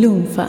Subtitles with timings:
[0.00, 0.46] Lunfa.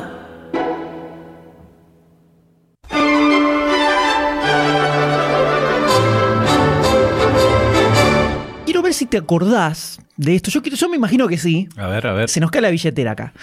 [8.65, 10.52] Quiero ver si te acordás de esto.
[10.52, 11.70] Yo, quiero- yo me imagino que sí.
[11.78, 12.29] A ver, a ver.
[12.29, 13.33] Se nos cae la billetera acá.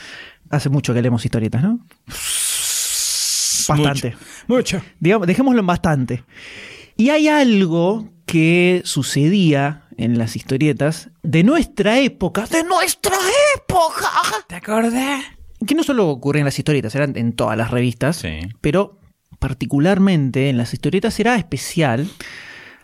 [0.51, 1.81] Hace mucho que leemos historietas, ¿no?
[3.67, 4.15] Bastante.
[4.47, 4.83] Mucho.
[5.01, 6.25] Digamos, dejémoslo en bastante.
[6.97, 13.17] Y hay algo que sucedía en las historietas de nuestra época, de nuestra
[13.57, 14.11] época,
[14.49, 15.25] ¿Te acordás?
[15.67, 18.41] Que no solo ocurría en las historietas, eran en todas las revistas, Sí.
[18.61, 18.99] pero
[19.39, 22.07] particularmente en las historietas era especial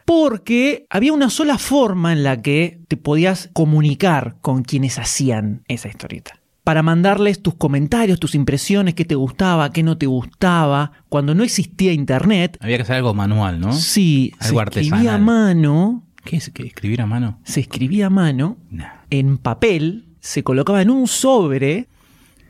[0.04, 5.88] porque había una sola forma en la que te podías comunicar con quienes hacían esa
[5.88, 6.40] historieta.
[6.64, 10.92] Para mandarles tus comentarios, tus impresiones, qué te gustaba, qué no te gustaba.
[11.08, 13.72] Cuando no existía internet, Había que hacer algo manual, ¿no?
[13.72, 16.50] sí, se Algo escribía a mano, ¿Qué es?
[16.50, 16.64] ¿Qué?
[16.66, 17.38] ¿Escribir a mano?
[17.44, 18.88] se escribía a mano Nah.
[19.10, 21.88] en papel, se colocaba en un sobre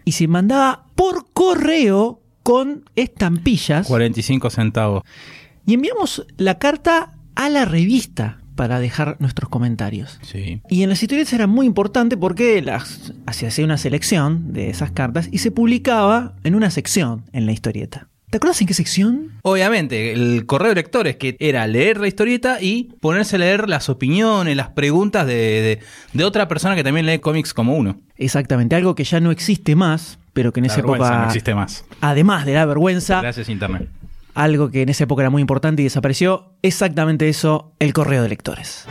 [0.05, 5.03] y se mandaba por correo con estampillas 45 centavos.
[5.67, 10.19] y enviamos la carta a la revista para dejar nuestros comentarios.
[10.21, 10.61] Sí.
[10.69, 14.91] Y en las historietas era muy importante porque las, se hacía una selección de esas
[14.91, 18.10] cartas y se publicaba en una sección en la historieta.
[18.31, 19.33] ¿Te acuerdas en qué sección?
[19.43, 23.89] Obviamente, el correo de lectores que era leer la historieta y ponerse a leer las
[23.89, 25.79] opiniones, las preguntas de, de-
[26.13, 27.99] de otra persona que también lee cómics como uno.
[28.17, 31.27] Exactamente, algo que ya no existe más, pero que en La esa vergüenza época, no
[31.27, 31.85] existe más.
[32.01, 33.89] además de la vergüenza, Gracias Internet.
[34.35, 38.29] algo que en esa época era muy importante y desapareció, exactamente eso, el correo de
[38.29, 38.85] lectores.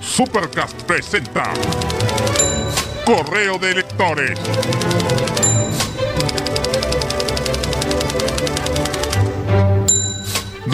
[0.00, 1.50] Supercast presenta
[3.06, 4.38] Correo de Lectores.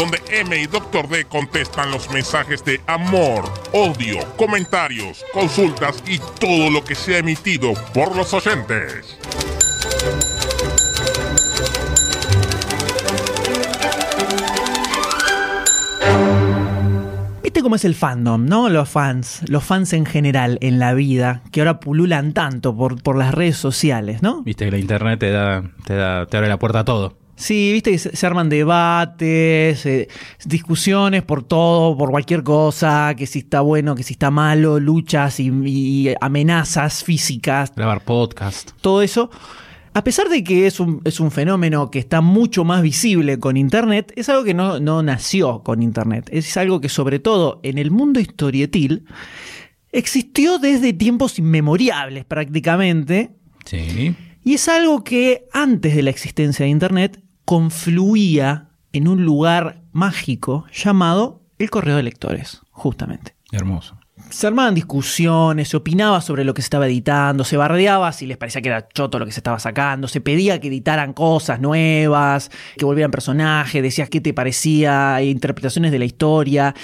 [0.02, 6.70] Donde M y Doctor D contestan los mensajes de amor, odio, comentarios, consultas y todo
[6.70, 9.16] lo que sea emitido por los oyentes.
[17.44, 18.70] ¿Viste cómo es el fandom, no?
[18.70, 23.16] Los fans, los fans en general en la vida, que ahora pululan tanto por, por
[23.16, 24.42] las redes sociales, ¿no?
[24.42, 27.21] Viste que la Internet te da, te da, te abre la puerta a todo.
[27.34, 30.08] Sí, viste que se, arman debates, eh,
[30.44, 35.40] discusiones por todo, por cualquier cosa, que si está bueno, que si está malo, luchas
[35.40, 38.70] y, y amenazas físicas, Grabar podcast.
[38.80, 39.30] todo eso.
[39.94, 43.58] A pesar de que es un, es un fenómeno que está mucho más visible con
[43.58, 46.30] Internet, es algo que no, no nació con Internet.
[46.32, 49.04] Es algo que sobre todo en el mundo historietil
[49.90, 53.32] existió desde tiempos inmemoriales prácticamente.
[53.66, 54.16] Sí.
[54.44, 60.66] Y es algo que antes de la existencia de Internet confluía en un lugar mágico
[60.72, 63.34] llamado el correo de lectores, justamente.
[63.52, 64.01] Hermoso.
[64.32, 68.38] Se armaban discusiones, se opinaba sobre lo que se estaba editando, se bardeaba si les
[68.38, 72.50] parecía que era choto lo que se estaba sacando, se pedía que editaran cosas nuevas,
[72.78, 76.74] que volvieran personajes, decías qué te parecía, interpretaciones de la historia.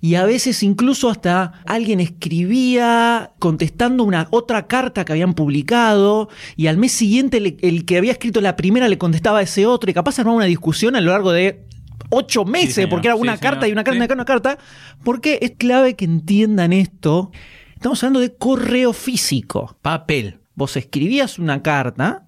[0.00, 6.68] Y a veces incluso hasta alguien escribía contestando una otra carta que habían publicado y
[6.68, 9.94] al mes siguiente el que había escrito la primera le contestaba a ese otro y
[9.94, 11.64] capaz armaba una discusión a lo largo de
[12.10, 13.50] ocho meses porque era Sí, una señor.
[13.52, 14.06] carta y una carta Sí.
[14.08, 14.58] y una carta
[15.02, 17.30] porque es clave que entiendan esto.
[17.74, 19.76] Estamos hablando de correo físico.
[19.82, 20.40] Papel.
[20.54, 22.26] Vos escribías una carta,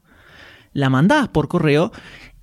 [0.73, 1.93] la mandabas por correo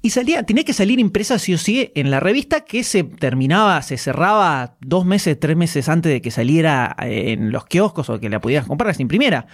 [0.02, 3.82] y salía, tenía que salir impresa sí o sí en la revista que se terminaba,
[3.82, 8.30] se cerraba dos meses, tres meses antes de que saliera en los kioscos o que
[8.30, 9.46] la pudieras comprar, que se imprimiera.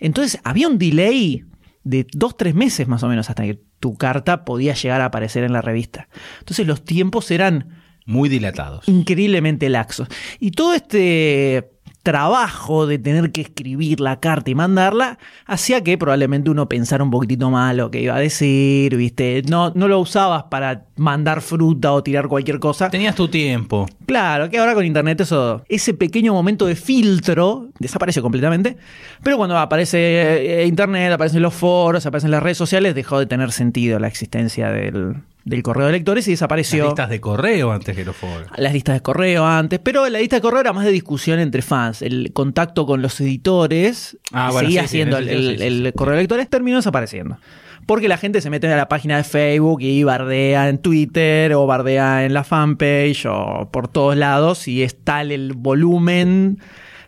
[0.00, 1.44] Entonces había un delay
[1.84, 5.44] de dos, tres meses más o menos hasta que tu carta podía llegar a aparecer
[5.44, 6.08] en la revista.
[6.40, 8.88] Entonces los tiempos eran Muy dilatados.
[8.88, 10.08] increíblemente laxos.
[10.38, 11.71] Y todo este
[12.02, 17.10] trabajo de tener que escribir la carta y mandarla hacía que probablemente uno pensara un
[17.10, 19.42] poquitito mal lo que iba a decir, ¿viste?
[19.48, 22.90] No, no lo usabas para mandar fruta o tirar cualquier cosa.
[22.90, 23.86] Tenías tu tiempo.
[24.06, 28.76] Claro, que ahora con internet eso, ese pequeño momento de filtro desaparece completamente.
[29.22, 33.52] Pero cuando aparece eh, internet, aparecen los foros, aparecen las redes sociales, dejó de tener
[33.52, 37.96] sentido la existencia del, del correo de lectores y Las desapareció listas de correo antes
[37.96, 38.46] que los foros.
[38.56, 41.62] las listas de correo antes, pero la lista de correo era más de discusión entre
[41.62, 42.02] fans.
[42.02, 46.48] El contacto con los editores Ah, bueno, seguía sí, siendo el, sí, correo de lectores,
[46.48, 47.38] terminó desapareciendo.
[47.86, 51.66] Porque la gente se mete a la página de Facebook y bardea en Twitter o
[51.66, 56.58] bardea en la fanpage o por todos lados y es tal el volumen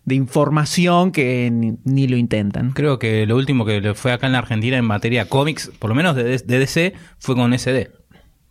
[0.05, 2.73] de información que ni, ni lo intentan.
[2.73, 5.89] Creo que lo último que le fue acá en la Argentina en materia cómics, por
[5.91, 7.91] lo menos de, de DC, fue con SD,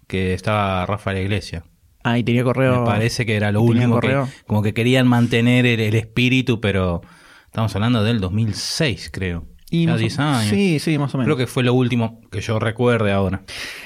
[0.07, 1.63] que estaba Rafael Iglesia.
[2.03, 2.81] Ahí tenía correo.
[2.81, 4.29] Me parece que era lo último que, correo.
[4.45, 7.01] como que querían mantener el, el espíritu, pero
[7.45, 9.47] estamos hablando del 2006, creo.
[9.69, 10.49] Y Ya más o- 10 años.
[10.49, 11.27] Sí, sí, más o menos.
[11.33, 13.43] Creo que fue lo último que yo recuerde ahora.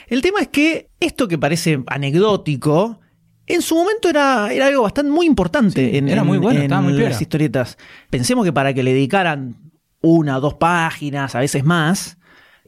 [0.07, 2.99] El tema es que esto que parece anecdótico,
[3.45, 6.63] en su momento era, era algo bastante muy importante Sí, en, era muy bueno, en
[6.65, 7.77] estaba muy las historietas.
[8.09, 9.55] Pensemos que para que le dedicaran
[10.01, 12.17] una o dos páginas, a veces más,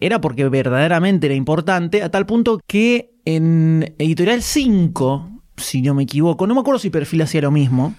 [0.01, 6.03] era porque verdaderamente era importante, a tal punto que en Editorial 5, si no me
[6.03, 7.95] equivoco, no me acuerdo si Perfil hacía lo mismo,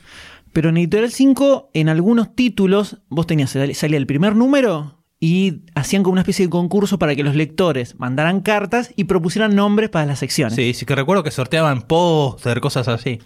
[0.52, 6.02] pero en Editorial 5, en algunos títulos, vos tenías, salía el primer número y hacían
[6.02, 10.06] como una especie de concurso para que los lectores mandaran cartas y propusieran nombres para
[10.06, 10.55] las secciones.
[10.55, 13.20] Sí, sí que recuerdo que sorteaban póster, cosas así.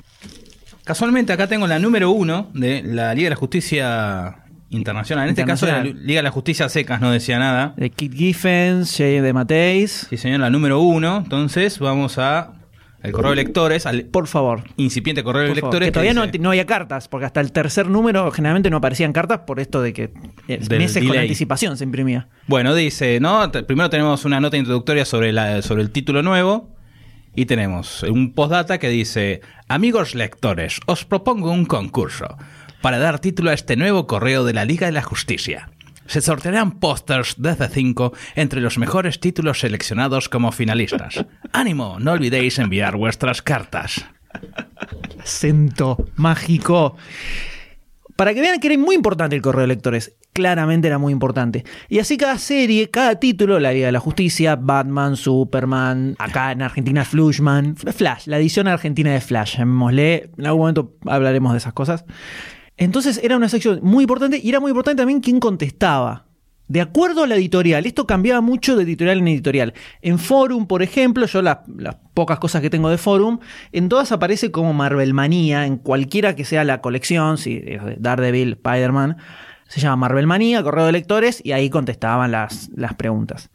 [0.82, 4.43] Casualmente acá tengo la número uno de la Liga de la Justicia
[4.74, 5.24] Internacional.
[5.24, 5.82] En este caso la.
[5.84, 7.74] Liga de la Justicia Secas no decía nada.
[7.76, 10.06] De Kit Giffens, Jay de Mateis.
[10.10, 11.18] Sí, señor, la número uno.
[11.18, 12.52] Entonces vamos a
[13.02, 14.62] el correo de lectores, al Por favor.
[14.78, 15.88] incipiente correo de lectores.
[15.88, 19.12] Que todavía no, dice- no había cartas, porque hasta el tercer número generalmente no aparecían
[19.12, 20.10] cartas por esto de que
[20.48, 22.28] eh, meses con anticipación se imprimía.
[22.46, 23.52] Bueno, dice, ¿no?
[23.66, 26.72] Primero tenemos una nota introductoria sobre, la, sobre el título nuevo.
[27.36, 32.38] Y tenemos un postdata que dice, amigos lectores, os propongo un concurso
[32.84, 35.70] para dar título a este nuevo correo de la Liga de la Justicia.
[36.04, 41.24] Se sortearán pósters de C5 entre los mejores títulos seleccionados como finalistas.
[41.54, 44.04] Ánimo, no olvidéis enviar vuestras cartas.
[45.18, 46.98] Acento mágico.
[48.16, 50.16] Para que vean que era muy importante el correo de lectores.
[50.34, 51.64] Claramente era muy importante.
[51.88, 56.60] Y así cada serie, cada título, la Liga de la Justicia, Batman, Superman, acá en
[56.60, 60.28] Argentina Flushman, Flash, la edición argentina de Flash, llamémosle.
[60.36, 62.04] En algún momento hablaremos de esas cosas.
[62.76, 66.26] Entonces era una sección muy importante y era muy importante también quién contestaba.
[66.66, 69.74] De acuerdo a la editorial, esto cambiaba mucho de editorial en editorial.
[70.00, 71.58] En Forum, por ejemplo, yo las,
[72.14, 73.38] pocas cosas que tengo de Forum,
[73.72, 78.52] en todas aparece como Marvel Manía, en cualquiera que sea la colección, si de Daredevil,
[78.52, 79.18] Spider-Man,
[79.68, 83.50] se llama Marvel Manía, correo de lectores, y ahí contestaban las, las preguntas.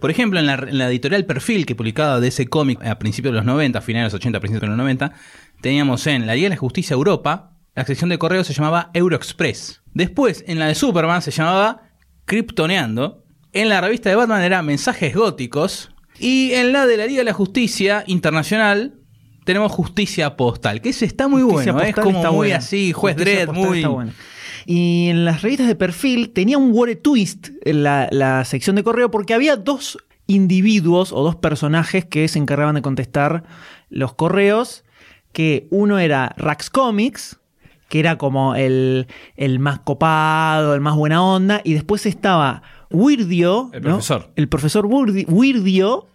[0.00, 3.32] Por ejemplo, en la, en la editorial Perfil que publicaba de ese cómic a principios
[3.32, 5.12] de los 90, finales de los 80, principios de los 90,
[5.60, 9.82] teníamos en la Liga de la Justicia Europa, la sección de correo se llamaba Euroexpress.
[9.92, 11.90] Después, en la de Superman se llamaba
[12.24, 13.24] Kryptoneando.
[13.52, 15.90] En la revista de Batman era Mensajes Góticos.
[16.18, 18.94] Y en la de la Liga de la Justicia Internacional
[19.44, 21.90] tenemos Justicia Postal, que ese está muy Justicia bueno, ¿eh?
[21.90, 22.56] es como está muy buena.
[22.56, 23.78] así, juez Dredd, muy...
[23.82, 24.06] está.
[24.66, 28.82] Y en las revistas de perfil tenía un word twist en la, la sección de
[28.82, 33.44] correo porque había dos individuos o dos personajes que se encargaban de contestar
[33.90, 34.84] los correos,
[35.32, 37.38] que uno era Rax Comics,
[37.94, 39.06] que era como el,
[39.36, 42.60] el más copado, el más buena onda, y después estaba
[42.90, 43.90] Weirdio, El ¿no?
[43.90, 44.32] profesor.
[44.34, 46.08] el profesor Weirdio,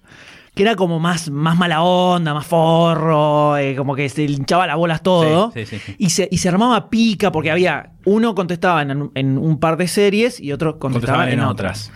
[0.56, 4.76] que era como más, más mala onda, más forro, eh, como que se hinchaba las
[4.76, 5.54] bolas todo.
[5.54, 5.78] Sí, sí.
[5.98, 9.88] Y, se, y se armaba pica porque había uno contestaba en, en un par de
[9.88, 11.94] series y otro contestaba en, en otras.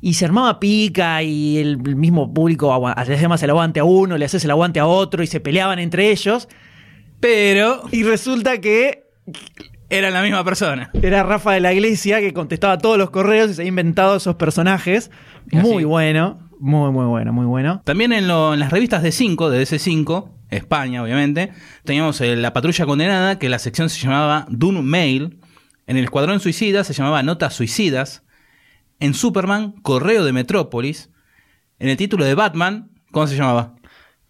[0.00, 4.16] Y se armaba pica y el mismo público le hacía más el aguante a uno,
[4.16, 6.48] le hacía el aguante a otro y se peleaban entre ellos.
[7.20, 9.07] Pero Y resulta que
[9.90, 10.90] era la misma persona.
[11.02, 14.36] era Rafa de la Iglesia que contestaba todos los correos y se había inventado esos
[14.36, 15.10] personajes.
[15.50, 17.80] Muy bueno, muy, muy bueno, muy bueno.
[17.84, 21.52] También en, lo- en las revistas de 5, de DC5, España obviamente,
[21.84, 25.40] teníamos eh, La Patrulla Condenada, que la sección se llamaba Dune Mail.
[25.86, 28.24] En el Escuadrón Suicida se llamaba Notas Suicidas.
[29.00, 31.10] En Superman, Correo de Metrópolis.
[31.78, 33.74] En el título de Batman, ¿cómo se llamaba?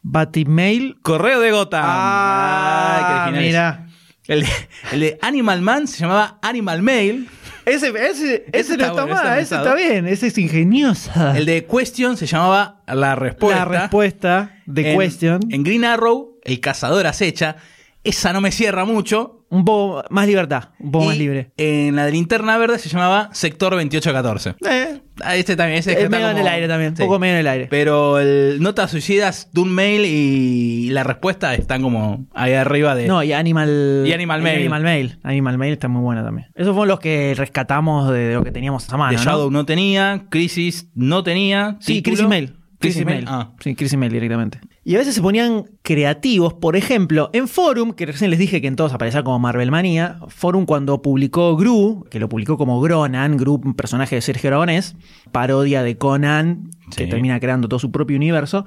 [0.03, 0.99] Batimail.
[1.03, 1.83] Correo de Gotham.
[1.85, 3.88] Ah, Ay, qué mira.
[4.29, 4.49] El de,
[4.93, 7.29] el de Animal Man se llamaba Animal Mail.
[7.65, 11.37] Ese, ese, ese, no está mal, ese está bien, ese es ingeniosa.
[11.37, 13.59] El de Question se llamaba La Respuesta.
[13.59, 15.41] La respuesta de En- question.
[15.51, 17.57] En Green Arrow, El Cazador Acecha.
[18.05, 19.35] Esa no me cierra mucho.
[19.51, 21.53] Un poco más libertad, un poco Y más libre.
[21.57, 24.57] En la de Linterna Verde se llamaba Sector 2814.
[24.69, 27.03] Eh, Ah, Este también, ese es está medio en el aire también, Sí.
[27.03, 27.67] un poco medio en el aire.
[27.71, 33.07] Pero el Notas Suicidas, Dune Mail y la respuesta están como ahí arriba de.
[33.09, 34.59] No, y Animal, Y Animal Mail.
[34.61, 35.19] Animal Mail.
[35.23, 36.49] Animal Mail está muy bueno también.
[36.55, 39.19] Esos fueron los que rescatamos de, de lo que teníamos a mano.
[39.19, 41.79] Shadow no tenía, Crisis no tenía.
[41.81, 42.15] Sí, título.
[42.17, 42.58] Crisis Mail.
[42.79, 43.25] Crisis Crisis Mail.
[43.25, 43.29] Mail.
[43.29, 43.53] Ah.
[43.61, 44.61] Sí, Crisis Mail directamente.
[44.85, 48.69] Y a veces se ponían creativos, por ejemplo, en Forum, que recién les dije que
[48.69, 50.19] en todos aparecía como Marvel Manía.
[50.29, 54.97] Forum cuando publicó Gru, que lo publicó como Gronan, Gru, un personaje de Sergio Aragonés,
[55.33, 58.65] parodia de Conan, que termina creando todo su propio universo.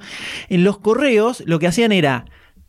[0.48, 2.26] En los correos lo que hacían era,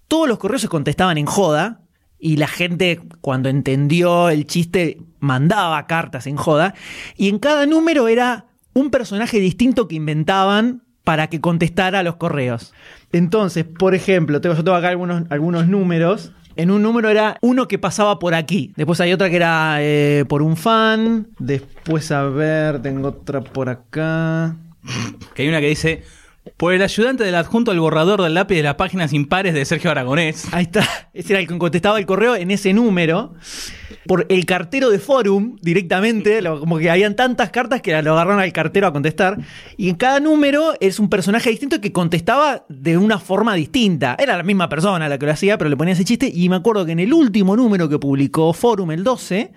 [0.07, 1.81] todos los correos se contestaban en joda,
[2.19, 6.73] y la gente, cuando entendió el chiste, mandaba cartas en joda.
[7.17, 12.73] Y en cada número era un personaje distinto que inventaban para que contestara los correos.
[13.11, 16.31] Entonces, por ejemplo, tengo, yo tengo acá algunos, algunos números.
[16.55, 18.73] En un número era uno que pasaba por aquí.
[18.75, 21.27] Después hay otra que era eh, por un fan.
[21.39, 24.55] Después, a ver, tengo otra por acá.
[25.33, 26.03] Que hay una que dice,
[26.57, 29.91] por el ayudante del adjunto al borrador del lápiz de las páginas impares de Sergio
[29.91, 30.45] Aragonés.
[30.51, 31.09] Ahí está.
[31.13, 33.33] Ese era el que contestaba el correo en ese número.
[34.05, 36.43] Por el cartero de Forum, directamente.
[36.43, 39.37] Como que habían tantas cartas que lo agarraron al cartero a contestar.
[39.77, 44.17] Y en cada número es un personaje distinto que contestaba de una forma distinta.
[44.19, 46.29] Era la misma persona la que lo hacía, pero le ponía ese chiste.
[46.33, 49.53] Y me acuerdo que en el último número que publicó Forum, el 12,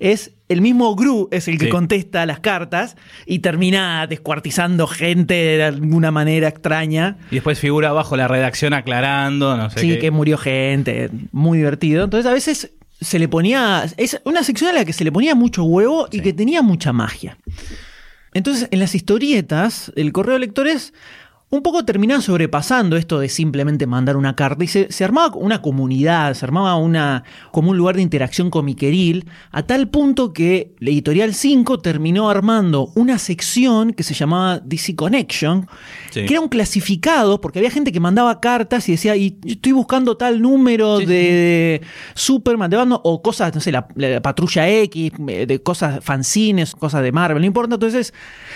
[0.00, 1.70] es el mismo Gru, es el que Sí.
[1.70, 7.18] contesta las cartas y termina descuartizando gente de alguna manera extraña.
[7.30, 9.98] Y después figura abajo la redacción aclarando, no sé Sí, qué.
[10.00, 12.02] que murió gente, muy divertido.
[12.04, 15.34] Entonces a veces se le ponía, es una sección a la que se le ponía
[15.34, 17.38] mucho huevo y que tenía mucha magia.
[18.34, 20.92] Entonces en las historietas, el correo de lectores
[21.52, 25.60] un poco terminaba sobrepasando esto de simplemente mandar una carta y se, se armaba una
[25.60, 30.90] comunidad, se armaba una, como un lugar de interacción comiqueril, a tal punto que la
[30.90, 35.66] editorial 5 terminó armando una sección que se llamaba DC Connection,
[36.10, 36.24] Sí.
[36.24, 40.16] que era un clasificado, porque había gente que mandaba cartas y decía, y estoy buscando
[40.16, 41.80] tal número Sí, de
[42.14, 46.76] Superman, de Batman, o cosas, no sé, la, la patrulla X, eh, de cosas fanzines,
[46.76, 47.74] cosas de Marvel, no importa.
[47.74, 48.14] Entonces,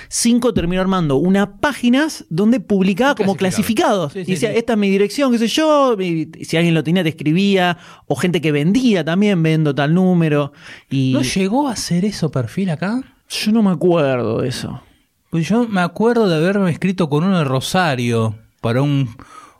[0.08, 2.83] 5 terminó armando unas páginas donde publicaba
[3.16, 4.08] como Clasificado.
[4.08, 4.12] clasificados.
[4.12, 4.58] Sí, y decía, sí.
[4.58, 8.14] esta es mi dirección, qué sé yo, y si alguien lo tenía, te escribía, o
[8.16, 10.52] gente que vendía también, vendo tal número.
[10.90, 13.02] Y ¿No llegó a hacer eso perfil acá?
[13.28, 14.82] yo no me acuerdo de eso.
[15.30, 19.08] Pues yo me acuerdo de haberme escrito con uno de Rosario para un,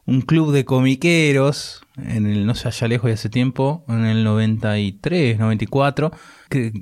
[0.06, 4.22] un club de comiqueros, en el, no sé, allá lejos de hace tiempo, en el
[4.22, 6.12] 93, 94.
[6.48, 6.72] Que,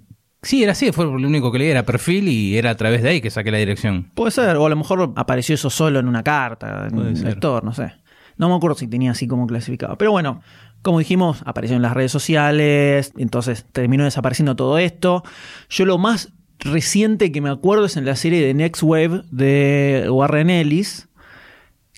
[0.43, 3.11] sí, era así, fue lo único que leí, era perfil y era a través de
[3.11, 4.11] ahí que saqué la dirección.
[4.15, 7.65] Puede ser, o a lo mejor apareció eso solo en una carta, en un lector,
[7.65, 7.93] no sé.
[8.37, 9.97] No me acuerdo si tenía así como clasificado.
[9.99, 10.43] Pero bueno,
[10.83, 15.23] como dijimos, apareció en las redes sociales, entonces terminó desapareciendo todo esto.
[15.69, 20.07] Yo lo más reciente que me acuerdo es en la serie de Next Wave de
[20.11, 21.09] Warren Ellis,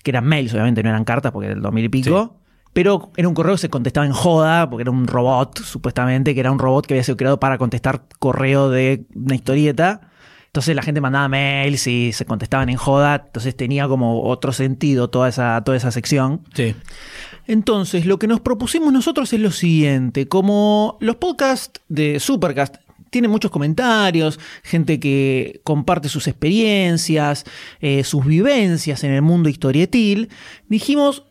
[0.03, 2.39] que eran mails, obviamente, no eran cartas porque era del 2000 y pico.
[2.75, 6.41] Pero era un correo que se contestaba en joda, porque era un robot, supuestamente, que
[6.41, 10.01] era un robot que había sido creado para contestar correo de una historieta.
[10.47, 15.09] Entonces la gente mandaba mails y se contestaban en joda, entonces tenía como otro sentido
[15.09, 16.41] toda esa, toda esa sección.
[16.53, 16.75] Sí.
[17.47, 22.75] Entonces, lo que nos propusimos nosotros es lo siguiente: como los podcasts de Supercast
[23.09, 27.45] tienen muchos comentarios, gente que comparte sus experiencias,
[27.79, 30.27] eh, sus vivencias en el mundo historietil,
[30.67, 31.23] dijimos.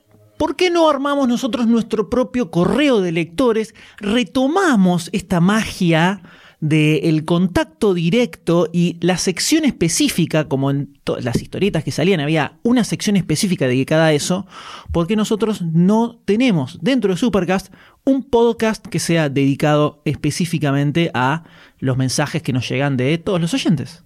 [0.45, 3.75] ¿Por qué no armamos nosotros nuestro propio correo de lectores?
[3.97, 6.21] Retomamos esta magia
[6.61, 12.59] del contacto directo y la sección específica, como en todas las historietas que salían, había
[12.63, 14.47] una sección específica dedicada a eso,
[14.93, 17.73] porque nosotros no tenemos dentro de Supercast
[18.05, 21.45] un podcast que sea dedicado específicamente a
[21.79, 24.05] los mensajes que nos llegan de todos los oyentes.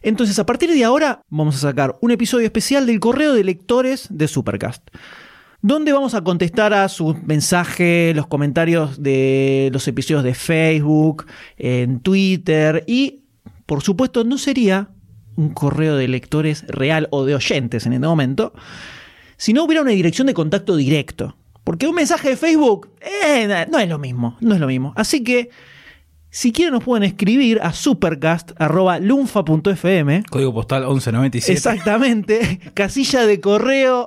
[0.00, 4.06] Entonces, a partir de ahora, vamos a sacar un episodio especial del correo de lectores
[4.08, 4.88] de Supercast
[5.60, 12.00] donde vamos a contestar a sus mensajes, los comentarios de los episodios de Facebook, en
[12.00, 13.24] Twitter y,
[13.66, 14.90] por supuesto, no sería
[15.36, 18.52] un correo de lectores real o de oyentes en este momento,
[19.36, 21.36] si no hubiera una dirección de contacto directo.
[21.64, 22.88] Porque un mensaje de Facebook
[23.26, 24.94] eh, no es lo mismo, no es lo mismo.
[24.96, 25.50] Así que,
[26.30, 30.22] si quieren nos pueden escribir a supercast.lunfa.fm.
[30.30, 31.52] Código postal 1197.
[31.52, 34.06] Exactamente, casilla de correo.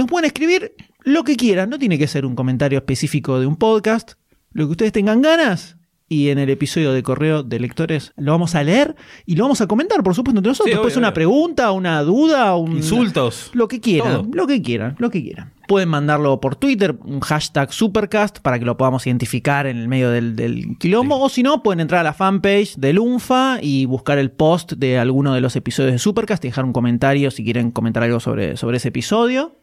[0.00, 0.72] Nos pueden escribir
[1.04, 4.12] lo que quieran, no tiene que ser un comentario específico de un podcast,
[4.50, 5.76] lo que ustedes tengan ganas.
[6.08, 9.60] Y en el episodio de correo de lectores lo vamos a leer y lo vamos
[9.60, 10.70] a comentar, por supuesto, entre nosotros.
[10.70, 11.14] Sí, Después obvio, una obvio.
[11.14, 13.50] pregunta, una duda, un, Insultos.
[13.52, 14.30] Lo que quieran, Todo.
[14.32, 15.52] lo que quieran, lo que quieran.
[15.68, 20.08] Pueden mandarlo por Twitter, un hashtag Supercast, para que lo podamos identificar en el medio
[20.08, 21.16] del, del quilombo.
[21.16, 21.22] Sí.
[21.24, 24.98] O si no, pueden entrar a la fanpage de Lunfa y buscar el post de
[24.98, 28.56] alguno de los episodios de Supercast y dejar un comentario si quieren comentar algo sobre,
[28.56, 29.59] sobre ese episodio.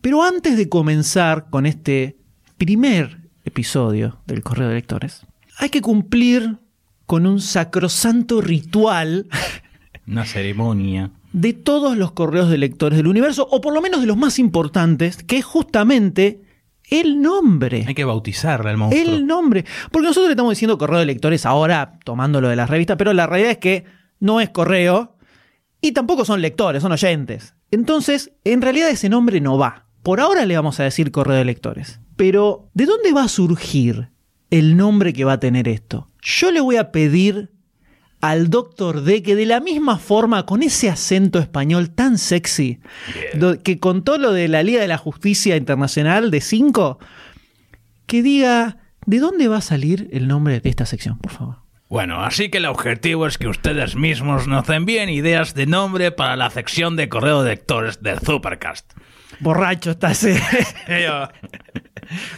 [0.00, 2.16] Pero antes de comenzar con este
[2.56, 5.26] primer episodio del Correo de Lectores,
[5.58, 6.58] hay que cumplir
[7.06, 9.26] con un sacrosanto ritual
[10.06, 11.10] Una ceremonia.
[11.32, 14.38] de todos los correos de lectores del universo, o por lo menos de los más
[14.38, 16.42] importantes, que es justamente
[16.90, 17.84] el nombre.
[17.86, 19.02] Hay que bautizarla al monstruo.
[19.02, 19.64] El nombre.
[19.92, 23.12] Porque nosotros le estamos diciendo correo de lectores ahora, tomando lo de las revistas, pero
[23.12, 23.84] la realidad es que
[24.18, 25.16] no es correo
[25.80, 27.54] y tampoco son lectores, son oyentes.
[27.70, 29.86] Entonces, en realidad ese nombre no va.
[30.02, 32.00] Por ahora le vamos a decir correo de lectores.
[32.16, 34.10] Pero, ¿de dónde va a surgir
[34.50, 36.10] el nombre que va a tener esto?
[36.22, 37.50] Yo le voy a pedir
[38.20, 42.80] al Doctor D, que de la misma forma, con ese acento español tan sexy,
[43.64, 46.98] que contó lo de la Liga de la Justicia Internacional de 5,
[48.06, 48.76] que diga
[49.06, 51.56] de dónde va a salir el nombre de esta sección, por favor.
[51.88, 56.36] Bueno, así que el objetivo es que ustedes mismos nos envíen ideas de nombre para
[56.36, 58.92] la sección de correo de lectores del Supercast.
[59.40, 60.40] Borracho está ese.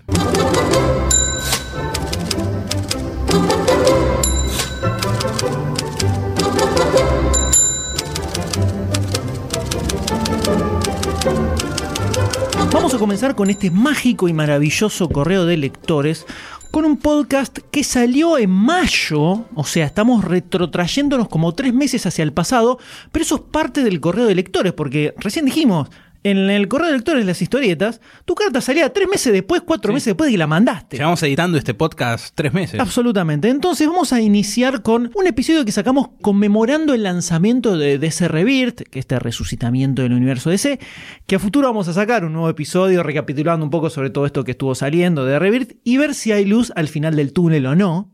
[12.72, 16.25] Vamos a comenzar con este mágico y maravilloso correo de lectores
[16.72, 22.24] con un podcast que salió en mayo, o sea, estamos retrotrayéndonos como tres meses hacia
[22.24, 22.80] el pasado,
[23.12, 25.89] pero eso es parte del correo de lectores, porque recién dijimos,
[26.24, 30.08] en el correo de lectores, las historietas, tu carta salía tres meses después, cuatro meses
[30.08, 30.98] después de que la mandaste.
[30.98, 32.80] Llevamos editando este podcast tres meses.
[32.80, 33.50] Absolutamente.
[33.50, 38.82] Entonces vamos a iniciar con un episodio que sacamos conmemorando el lanzamiento de DC Rebirth,
[38.90, 40.80] que es este resucitamiento del universo DC,
[41.25, 44.44] que a futuro vamos a sacar un nuevo episodio recapitulando un poco sobre todo esto
[44.44, 47.75] que estuvo saliendo de Rebirth y ver si hay luz al final del túnel o
[47.75, 48.12] no.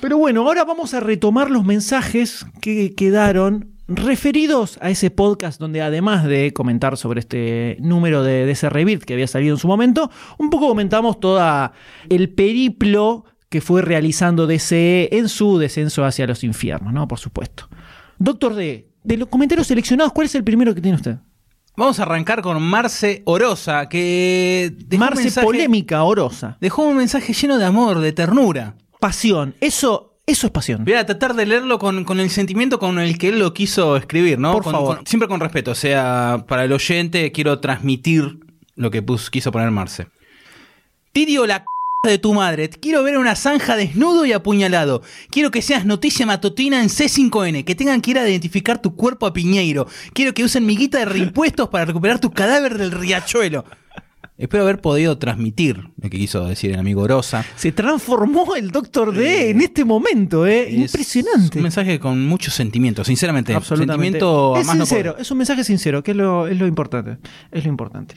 [0.00, 5.82] Pero bueno, ahora vamos a retomar los mensajes que quedaron referidos a ese podcast donde
[5.82, 10.10] además de comentar sobre este número de DC Rebirth que había salido en su momento,
[10.38, 11.72] un poco comentamos toda
[12.08, 17.08] el periplo que fue realizando DC en su descenso hacia los infiernos, ¿no?
[17.08, 17.68] Por supuesto.
[18.18, 21.16] Doctor D, de los comentarios seleccionados, ¿cuál es el primero que tiene usted?
[21.76, 26.58] Vamos a arrancar con Marce Orosa, que dejó un Marce mensaje- polémica, orosa.
[26.60, 28.76] Dejó un mensaje lleno de amor, de ternura.
[29.00, 29.54] Pasión.
[29.60, 30.84] Eso, eso es pasión.
[30.84, 33.96] Voy a tratar de leerlo con, con el sentimiento con el que él lo quiso
[33.96, 34.52] escribir, ¿no?
[34.52, 34.96] Por Con- favor.
[34.98, 35.72] con- siempre con respeto.
[35.72, 38.38] O sea, para el oyente quiero transmitir
[38.76, 40.06] lo que pus- quiso poner Marce.
[41.12, 41.58] Tirio, la
[42.04, 42.68] c de tu madre.
[42.68, 45.02] Te Quiero ver una zanja desnudo y apuñalado.
[45.30, 47.64] Quiero que seas noticia matutina en C5N.
[47.64, 49.86] Que tengan que ir a identificar tu cuerpo a Piñeiro.
[50.14, 53.64] Quiero que usen mi guita de reimpuestos para recuperar tu cadáver del riachuelo.
[54.40, 57.44] Espero haber podido transmitir lo que quiso decir el amigo Rosa.
[57.56, 60.66] Se transformó el Doctor D en este momento, ¿eh?
[60.66, 61.58] Es Impresionante.
[61.58, 63.52] Un mensaje con mucho sentimiento, sinceramente.
[63.52, 64.18] Absolutamente.
[64.18, 67.18] Sentimiento es no sincero, es un mensaje sincero, que es lo, es lo importante.
[67.52, 68.14] Es lo importante.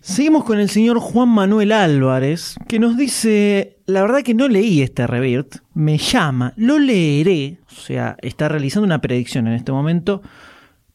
[0.00, 4.82] Seguimos con el señor Juan Manuel Álvarez, que nos dice, la verdad que no leí
[4.82, 10.22] este Rebirth, me llama, lo leeré, o sea, está realizando una predicción en este momento,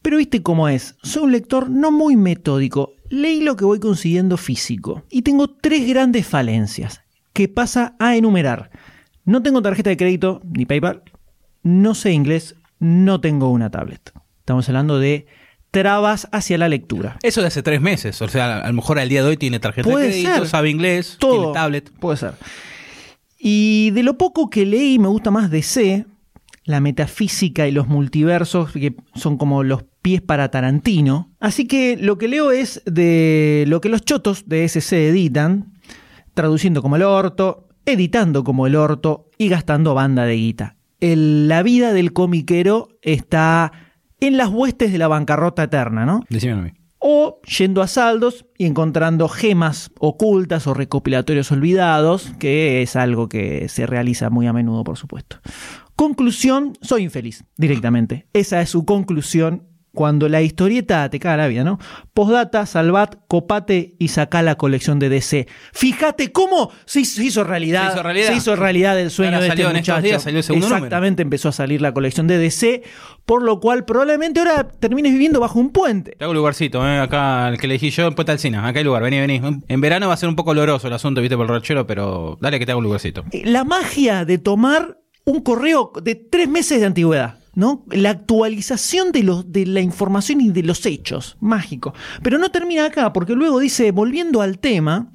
[0.07, 4.37] pero viste cómo es, soy un lector no muy metódico, leí lo que voy consiguiendo
[4.37, 7.01] físico, y tengo tres grandes falencias,
[7.33, 8.69] que pasa a enumerar.
[9.25, 11.03] No tengo tarjeta de crédito ni PayPal,
[11.61, 14.13] no sé inglés, no tengo una tablet.
[14.39, 15.27] Estamos hablando de
[15.71, 17.17] trabas hacia la lectura.
[17.21, 18.21] Eso de hace tres meses.
[18.21, 20.47] O sea, a lo mejor al día de hoy tiene tarjeta Puede de crédito, ser.
[20.47, 21.91] sabe inglés, Todo tiene tablet.
[21.99, 22.35] puede ser.
[23.37, 26.05] Y de lo poco que leí me gusta más DC,
[26.67, 31.31] la metafísica y los multiversos, que son como los pies para Tarantino.
[31.39, 35.73] Así que lo que leo es de lo que los chotos de SC editan,
[36.35, 40.75] traduciendo como el orto, editando como el orto y gastando banda de guita.
[40.99, 43.71] El- la vida del comiquero está
[44.19, 46.23] en las huestes de la bancarrota eterna, ¿no?
[46.29, 46.71] Decime a mí.
[46.99, 53.69] o yendo a saldos y encontrando gemas ocultas o recopilatorios olvidados, que es algo que
[53.69, 55.37] se realiza muy a menudo, por supuesto.
[55.97, 58.27] Conclusión, soy infeliz, directamente.
[58.31, 59.63] Esa es su conclusión
[59.95, 61.79] cuando la historieta te caga la vida, ¿no?
[62.13, 65.47] Postdata, salvat, copate y saca la colección de DC.
[65.73, 67.87] Fíjate cómo se hizo, se hizo realidad.
[67.87, 68.27] Se hizo realidad.
[68.27, 70.07] se hizo realidad el sueño Ahora de salió este en estos muchacho.
[70.07, 70.85] días, salió el segundo número.
[70.85, 72.83] Exactamente, empezó a salir la colección de DC,
[73.25, 76.11] por lo cual probablemente ahora termines viviendo bajo un puente.
[76.11, 76.99] Te hago un lugarcito, ¿eh?
[76.99, 78.59] acá el que elegí yo, en Puerta del Cine.
[78.59, 79.41] Acá hay lugar, vení, vení.
[79.67, 82.37] En verano va a ser un poco oloroso el asunto, viste, por el rachero, pero
[82.39, 83.23] dale que te hago un lugarcito.
[83.45, 87.83] la magia de tomar un correo de tres meses de antigüedad, ¿no?
[87.91, 91.93] La actualización de, los, de la información y de los hechos, mágico.
[92.23, 95.11] Pero no termina acá, porque luego dice, volviendo al tema,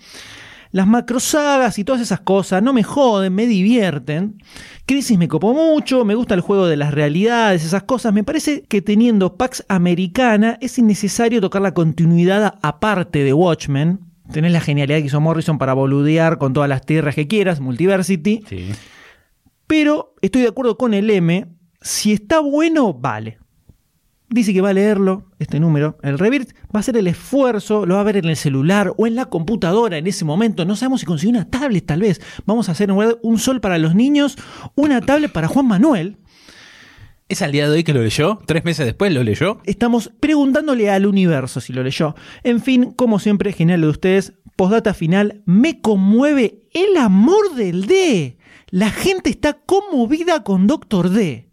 [0.71, 4.43] las macrosagas y todas esas cosas no me joden, me divierten.
[4.85, 8.13] Crisis me copó mucho, me gusta el juego de las realidades, esas cosas.
[8.13, 14.01] Me parece que teniendo Pax Americana es innecesario tocar la continuidad aparte de Watchmen.
[14.31, 18.43] Tenés la genialidad que hizo Morrison para boludear con todas las tierras que quieras, Multiversity.
[18.47, 18.73] Sí.
[19.67, 21.47] Pero estoy de acuerdo con el M
[21.81, 23.39] Si está bueno, vale.
[24.29, 25.99] Dice que va a leerlo, este número.
[26.03, 29.07] El Revit va a hacer el esfuerzo, lo va a ver en el celular o
[29.07, 30.65] en la computadora en ese momento.
[30.65, 32.23] No sabemos si consigue una tablet, tal vez.
[32.47, 34.39] Vamos a hacer un sol para los niños,
[34.75, 36.17] una tablet para Juan Manuel.
[37.29, 38.41] ¿Es al día de hoy que lo leyó?
[38.47, 39.61] ¿Tres meses después lo leyó?
[39.65, 42.15] Estamos preguntándole al universo si lo leyó.
[42.43, 44.33] En fin, como siempre, genial lo de ustedes.
[44.57, 48.39] Postdata final, me conmueve el amor del D.
[48.73, 51.51] La gente está conmovida con Doctor D.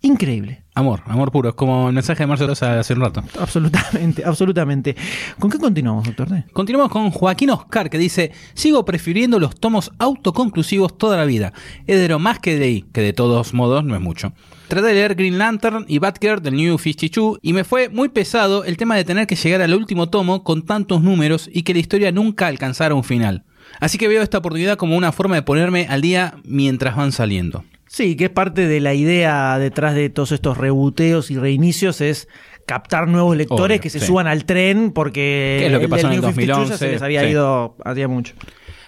[0.00, 0.64] Increíble.
[0.74, 1.50] Amor, amor puro.
[1.50, 3.22] Es como el mensaje de Marcelo hace un rato.
[3.38, 4.96] Absolutamente, absolutamente.
[5.38, 6.46] ¿Con qué continuamos, doctor D?
[6.54, 11.52] Continuamos con Joaquín Oscar, que dice: Sigo prefiriendo los tomos autoconclusivos toda la vida.
[11.86, 14.32] Es de lo más que leí, que de todos modos no es mucho.
[14.68, 18.64] Traté de leer Green Lantern y Batgirl del New 52 y me fue muy pesado
[18.64, 21.80] el tema de tener que llegar al último tomo con tantos números y que la
[21.80, 23.44] historia nunca alcanzara un final.
[23.78, 27.64] Así que veo esta oportunidad como una forma de ponerme al día mientras van saliendo.
[27.86, 32.28] Sí, que es parte de la idea detrás de todos estos reboteos y reinicios es
[32.66, 36.20] captar nuevos lectores que se suban al tren porque es lo que pasó en el
[36.20, 38.34] 2011 se les había ido hacía mucho.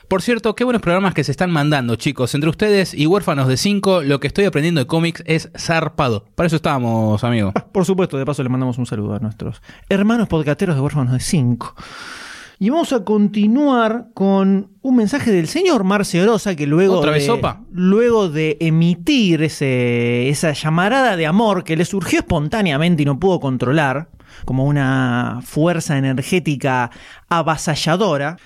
[0.06, 2.34] Por cierto, qué buenos programas que se están mandando, chicos.
[2.34, 6.26] Entre ustedes y Huérfanos de 5, lo que estoy aprendiendo de cómics es zarpado.
[6.34, 7.52] Para eso estábamos, amigo.
[7.72, 11.20] Por supuesto, de paso le mandamos un saludo a nuestros hermanos podcasteros de Huérfanos de
[11.20, 11.74] 5.
[12.62, 17.40] Y vamos a continuar con un mensaje del señor Marcio Rosa que luego, de,
[17.72, 23.40] luego de emitir ese, esa llamarada de amor que le surgió espontáneamente y no pudo
[23.40, 24.10] controlar,
[24.44, 26.92] como una fuerza energética
[27.28, 28.36] avasalladora,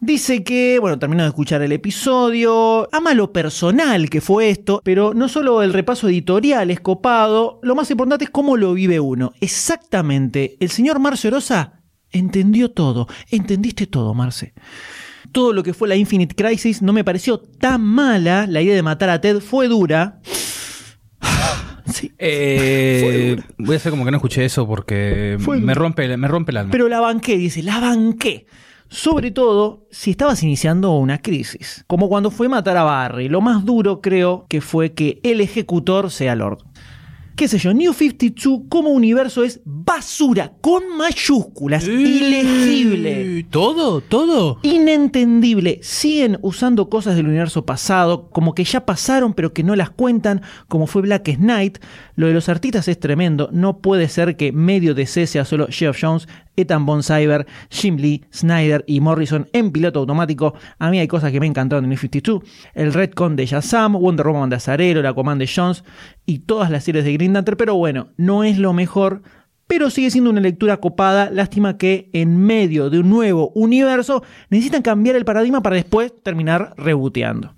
[0.00, 5.14] Dice que, bueno, terminó de escuchar el episodio, ama lo personal que fue esto, pero
[5.14, 9.32] no solo el repaso editorial es copado, lo más importante es cómo lo vive uno.
[9.40, 11.81] Exactamente, el señor Marcio Rosa
[12.12, 13.08] entendió todo.
[13.30, 14.52] Entendiste todo, Marce.
[15.32, 18.46] Todo lo que fue la Infinite Crisis no me pareció tan mala.
[18.46, 20.20] La idea de matar a Ted fue dura.
[21.84, 22.12] Sí.
[22.16, 26.58] Eh, voy a hacer como que no escuché eso porque me rompe, me rompe el
[26.58, 26.70] alma.
[26.70, 28.46] Pero la banqué, dice, la banqué.
[28.88, 31.84] Sobre todo si estabas iniciando una crisis.
[31.88, 33.28] Como cuando fue matar a Barry.
[33.28, 36.64] Lo más duro creo que fue que el ejecutor sea Lord
[37.36, 43.46] qué sé yo, New 52 como universo es basura, con mayúsculas, ilegible.
[43.50, 44.00] ¿Todo?
[44.00, 44.58] ¿Todo?
[44.62, 45.80] Inentendible.
[45.82, 50.42] Siguen usando cosas del universo pasado, como que ya pasaron pero que no las cuentan,
[50.68, 51.78] como fue Black Knight.
[52.14, 53.48] Lo de los artistas es tremendo.
[53.52, 57.02] No puede ser que medio DC sea solo Jeff Jones, Ethan Von
[57.70, 60.54] Jim Lee, Snyder y Morrison en piloto automático.
[60.78, 62.42] A mí hay cosas que me encantaron en New 52.
[62.74, 65.84] El Redcon de Shazam, Wonder Woman de Azarelo, la Command de Jones
[66.26, 67.56] y todas las series de Green Lantern.
[67.56, 69.22] Pero bueno, no es lo mejor
[69.72, 71.30] pero sigue siendo una lectura copada.
[71.30, 76.74] Lástima que en medio de un nuevo universo necesitan cambiar el paradigma para después terminar
[76.76, 77.54] reboteando.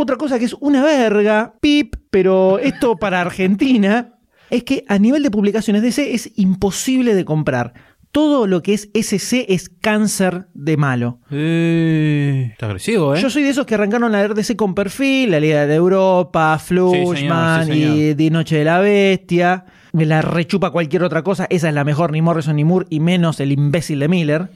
[0.00, 4.14] Otra cosa que es una verga, pip, pero esto para Argentina,
[4.48, 7.74] es que a nivel de publicaciones DC es imposible de comprar.
[8.12, 11.18] Todo lo que es SC es cáncer de malo.
[11.32, 13.20] Eh, está agresivo, ¿eh?
[13.20, 16.56] Yo soy de esos que arrancaron a leer DC con perfil, la Liga de Europa,
[16.60, 19.64] Flushman y De Noche de la Bestia.
[19.94, 21.48] Me la rechupa cualquier otra cosa.
[21.50, 24.48] Esa es la mejor, ni Morrison ni Moore, y menos el imbécil de Miller.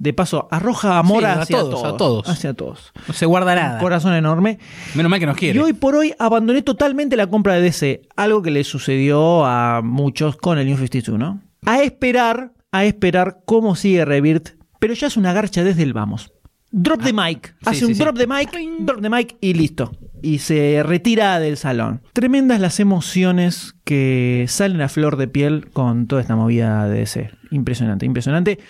[0.00, 2.26] De paso, arroja amor hacia todos, A todos.
[2.26, 2.90] Hacia todos.
[3.06, 3.74] No se guarda nada.
[3.74, 4.58] Un corazón enorme.
[4.94, 5.58] Menos mal que nos quiere.
[5.58, 8.08] Y hoy por hoy abandoné totalmente la compra de DC.
[8.16, 11.42] Algo que le sucedió a muchos con el New 52, ¿no?
[11.66, 14.52] A esperar, a esperar cómo sigue Revirt.
[14.78, 16.32] Pero ya es una garcha desde el vamos.
[16.70, 17.54] Drop the ah, mic.
[17.66, 19.92] Hace un drop the mic, drop the mic y listo.
[20.22, 22.00] Y se retira del salón.
[22.14, 27.30] Tremendas las emociones que salen a flor de piel con toda esta movida de DC.
[27.50, 28.60] Impresionante, impresionante.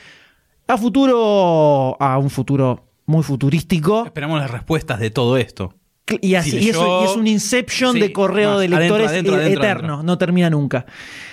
[0.70, 4.04] A futuro, a un futuro muy futurístico.
[4.04, 5.74] Esperamos las respuestas de todo esto.
[6.20, 10.87] Y, así, y, eso, es un inception de correo de lectores eterno, no termina nunca.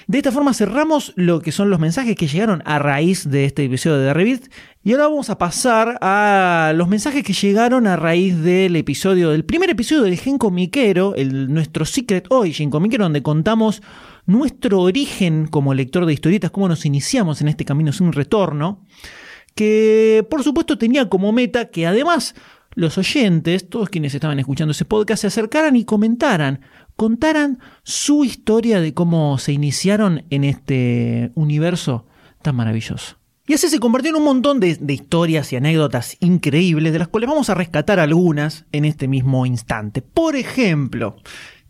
[0.07, 3.65] De esta forma cerramos lo que son los mensajes que llegaron a raíz de este
[3.65, 4.51] episodio de Revit.
[4.83, 9.45] Y ahora vamos a pasar a los mensajes que llegaron a raíz del episodio, del
[9.45, 13.83] primer episodio del Gen Comiquero, el, nuestro Secret Origin Comiquero, donde contamos
[14.25, 18.83] nuestro origen como lector de historietas, cómo nos iniciamos en este camino sin retorno
[19.57, 22.35] que por supuesto tenía como meta que además
[22.75, 26.61] los oyentes, todos quienes estaban escuchando ese podcast, se acercaran y comentaran,
[26.95, 32.05] contaran su historia de cómo se iniciaron en este universo
[32.43, 33.17] tan maravilloso.
[33.47, 37.27] Y así se convirtió en un montón de, historias y anécdotas increíbles, de las cuales
[37.27, 40.03] vamos a rescatar algunas en este mismo instante.
[40.03, 41.15] Por ejemplo,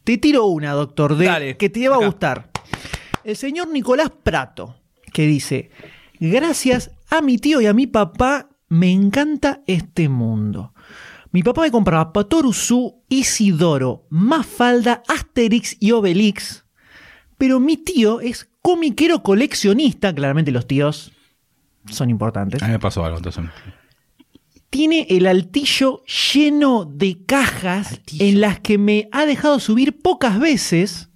[0.03, 2.49] te tiro una, doctor D, que te iba a gustar.
[3.23, 4.75] El señor Nicolás Prato,
[5.13, 5.69] que dice,
[6.19, 10.73] gracias a mi tío y a mi papá me encanta este mundo.
[11.31, 16.65] Mi papá me compraba Patorusu, Isidoro, Mafalda, Asterix y Obelix.
[17.37, 21.11] Pero mi tío es comiquero coleccionista, claramente los tíos
[21.89, 22.61] son importantes.
[22.61, 23.45] A mí me pasó algo entonces.
[24.69, 31.09] Tiene el altillo lleno de cajas en las que me ha dejado subir pocas veces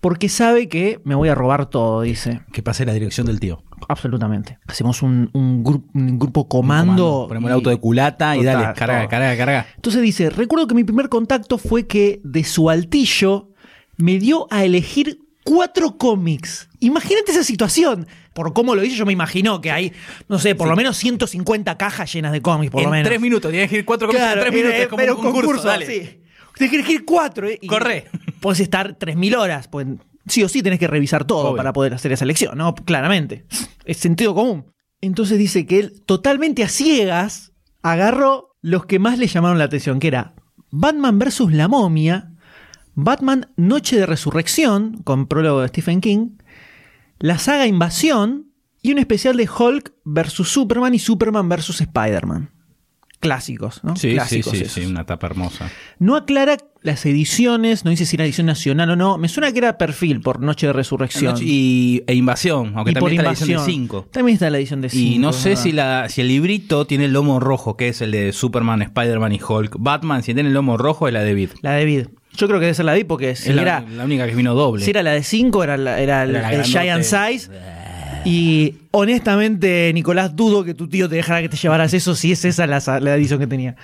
[0.00, 2.40] porque sabe que me voy a robar todo, dice.
[2.52, 3.62] Que pase la dirección del tío.
[3.88, 4.58] Absolutamente.
[4.66, 7.26] Hacemos un, un gru- un grupo comando.
[7.28, 9.08] Ponemos y- el auto de culata y Total, dale, carga, todo.
[9.08, 9.66] carga, carga.
[9.76, 13.50] Entonces dice, recuerdo que mi primer contacto fue que de su altillo
[13.96, 16.68] me dio a elegir cuatro cómics.
[16.80, 18.06] Imagínate esa situación.
[18.34, 19.92] Por cómo lo hizo, yo me imagino que hay,
[20.28, 23.08] no sé, por lo menos 150 cajas llenas de cómics, por en lo menos.
[23.08, 25.20] tres minutos, tienes que ir cuatro Claro, en tres minutos, era- es como era un
[25.22, 25.86] concurso, dale.
[25.86, 26.20] sí.
[26.54, 27.46] Tienes que elegir cuatro.
[27.48, 27.58] ¿eh?
[27.62, 28.06] Y Corre.
[28.40, 29.68] Puedes estar 3.000 horas.
[29.68, 29.86] Pues,
[30.28, 31.56] sí o sí tenés que revisar todo Obvio.
[31.56, 32.74] para poder hacer esa elección, ¿no?
[32.74, 33.46] Claramente.
[33.84, 34.72] Es sentido común.
[35.00, 40.00] Entonces dice que él, totalmente a ciegas, agarró los que más le llamaron la atención,
[40.00, 40.34] que era
[40.70, 41.52] Batman vs.
[41.52, 42.32] la momia,
[42.94, 46.38] Batman Noche de Resurrección, con prólogo de Stephen King,
[47.18, 50.48] la saga Invasión y un especial de Hulk vs.
[50.48, 51.80] Superman y Superman vs.
[51.82, 52.50] Spider-Man.
[53.20, 53.96] Clásicos, ¿no?
[53.96, 54.72] Sí, sí, Clásicos sí, esos.
[54.72, 55.68] sí, una tapa hermosa.
[55.98, 59.18] No aclara las ediciones, no dice si era edición nacional o no.
[59.18, 61.34] Me suena que era perfil por Noche de Resurrección.
[61.40, 63.80] Y, e invasión, aunque Y también está la edición de invasión.
[63.88, 64.08] 5.
[64.12, 65.14] También está la edición de 5.
[65.14, 68.12] Y no sé si, la, si el librito tiene el lomo rojo, que es el
[68.12, 69.76] de Superman, Spider-Man y Hulk.
[69.80, 71.50] Batman, si tiene el lomo rojo, es la de Vid.
[71.62, 72.06] La de Vid.
[72.36, 74.24] Yo creo que debe ser la de Vid porque si es la, era, la única
[74.28, 74.84] que vino doble.
[74.84, 76.62] si era la de 5 era, la- era el, la el.
[76.62, 77.50] Giant Size.
[78.28, 82.44] Y honestamente, Nicolás, dudo que tu tío te dejara que te llevaras eso si es
[82.44, 83.76] esa la, la edición que tenía.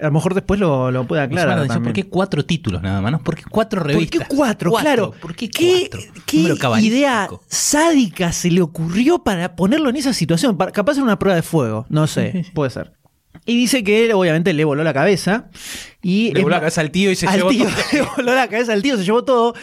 [0.00, 1.58] A lo mejor después lo, lo puede aclarar.
[1.66, 1.82] también.
[1.82, 3.12] ¿Por qué cuatro títulos nada más?
[3.12, 3.18] ¿no?
[3.22, 4.26] ¿Por qué cuatro ¿Por revistas?
[4.26, 4.72] qué cuatro?
[4.72, 5.10] Claro.
[5.20, 6.12] ¿Por qué ¿Qué, cuatro?
[6.24, 10.56] qué idea sádica se le ocurrió para ponerlo en esa situación?
[10.56, 11.84] Para- capaz era una prueba de fuego.
[11.90, 12.46] No sé.
[12.54, 12.92] puede ser.
[13.50, 15.50] Y dice que él, obviamente, le voló la cabeza.
[16.00, 17.74] Y Le voló la cabeza al tío y se al llevó tío, todo.
[17.92, 19.54] Le voló la cabeza al tío, se llevó todo.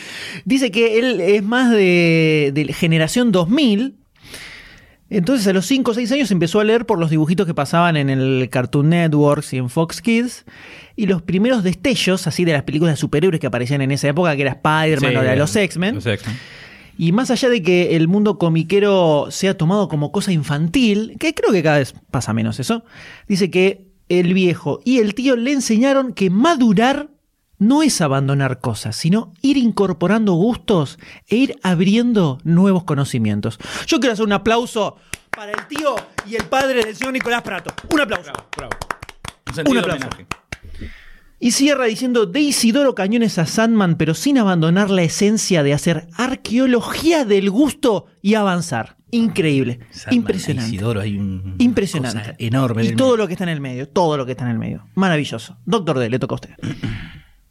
[0.44, 3.96] Dice que él es más de, de generación 2000.
[5.10, 7.96] Entonces a los 5 o 6 años empezó a leer por los dibujitos que pasaban
[7.96, 10.44] en el Cartoon Network y en Fox Kids.
[10.98, 14.36] Y los primeros destellos, así de las películas de superhéroes que aparecían en esa época,
[14.36, 15.96] que era Spider-Man Sí, o la de los X-Men.
[15.96, 16.38] Los X-Men.
[16.98, 21.52] Y más allá de que el mundo comiquero sea tomado como cosa infantil, que creo
[21.52, 22.84] que cada vez pasa menos eso,
[23.28, 27.10] dice que el viejo y el tío le enseñaron que madurar
[27.60, 33.58] no es abandonar cosas, sino ir incorporando gustos e ir abriendo nuevos conocimientos.
[33.88, 34.96] Yo quiero hacer un aplauso
[35.32, 35.96] para el tío
[36.28, 37.74] y el padre del señor Nicolás Prato.
[37.92, 38.32] Un aplauso.
[39.48, 40.08] Un sentido Un de aplauso.
[40.08, 40.28] homenaje.
[41.40, 46.08] Y cierra diciendo, de Isidoro Cañones a Sandman, pero sin abandonar la esencia de hacer
[46.18, 48.98] arqueología del gusto y avanzar.
[49.12, 49.80] Increíble.
[49.92, 50.76] Sandman, Impresionante.
[50.76, 52.20] Isidoro, hay un Impresionante.
[52.20, 52.84] cosa enorme.
[52.86, 53.18] Y todo medio.
[53.18, 54.86] lo que está en el medio, todo lo que está en el medio.
[54.96, 55.58] Maravilloso.
[55.66, 56.50] Doctor D, le toca a usted.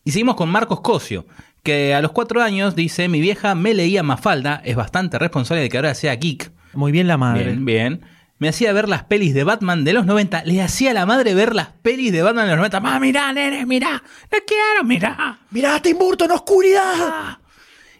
[0.05, 1.27] Y seguimos con Marcos Cosio,
[1.65, 5.69] que a los cuatro años dice: Mi vieja me leía Mafalda, es bastante responsable de
[5.69, 6.53] que ahora sea geek.
[6.75, 7.47] Muy bien la madre.
[7.47, 8.01] Bien, bien.
[8.39, 10.45] Me hacía ver las pelis de Batman de los 90.
[10.45, 12.81] Le hacía a la madre ver las pelis de Batman de los 90.
[12.81, 14.03] ¡Mamá, mirá, nene, mirá!
[14.31, 15.39] ¡No quiero, mirá!
[15.51, 17.39] Mirá, Tim Burton, oscuridad.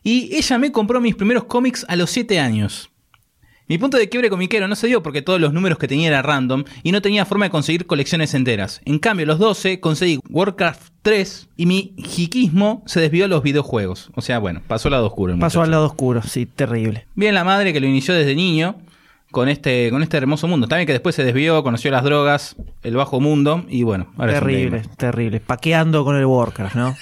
[0.03, 2.91] Y ella me compró mis primeros cómics a los 7 años.
[3.69, 6.23] Mi punto de quiebre comiquero no se dio porque todos los números que tenía eran
[6.23, 8.81] random y no tenía forma de conseguir colecciones enteras.
[8.85, 13.43] En cambio, a los 12 conseguí Warcraft 3 y mi jiquismo se desvió a los
[13.43, 14.11] videojuegos.
[14.15, 15.33] O sea, bueno, pasó al lado oscuro.
[15.33, 17.09] el Pasó al lado oscuro, sí, terrible.
[17.17, 18.77] Bien la madre que lo inició desde niño
[19.37, 20.67] con este, con este hermoso mundo.
[20.67, 24.83] También que después se desvió, conoció las drogas, el bajo mundo y bueno, ahora terrible,
[24.97, 25.41] terrible.
[25.41, 26.97] Paqueando con el Warcraft, ¿no?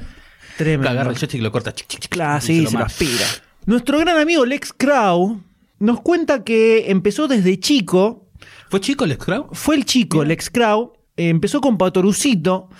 [0.56, 0.88] Tremendo.
[0.88, 1.74] Agarra el joystick y lo corta.
[1.74, 3.26] chic, chic, chic, Claro, y sí, lo se lo aspira.
[3.66, 5.42] Nuestro gran amigo Lex Crow
[5.78, 8.28] nos cuenta que empezó desde chico,
[8.70, 9.48] ¿Fue chico el Scrub?
[9.52, 12.70] fue el chico Lex Crow, eh, empezó con Patorucito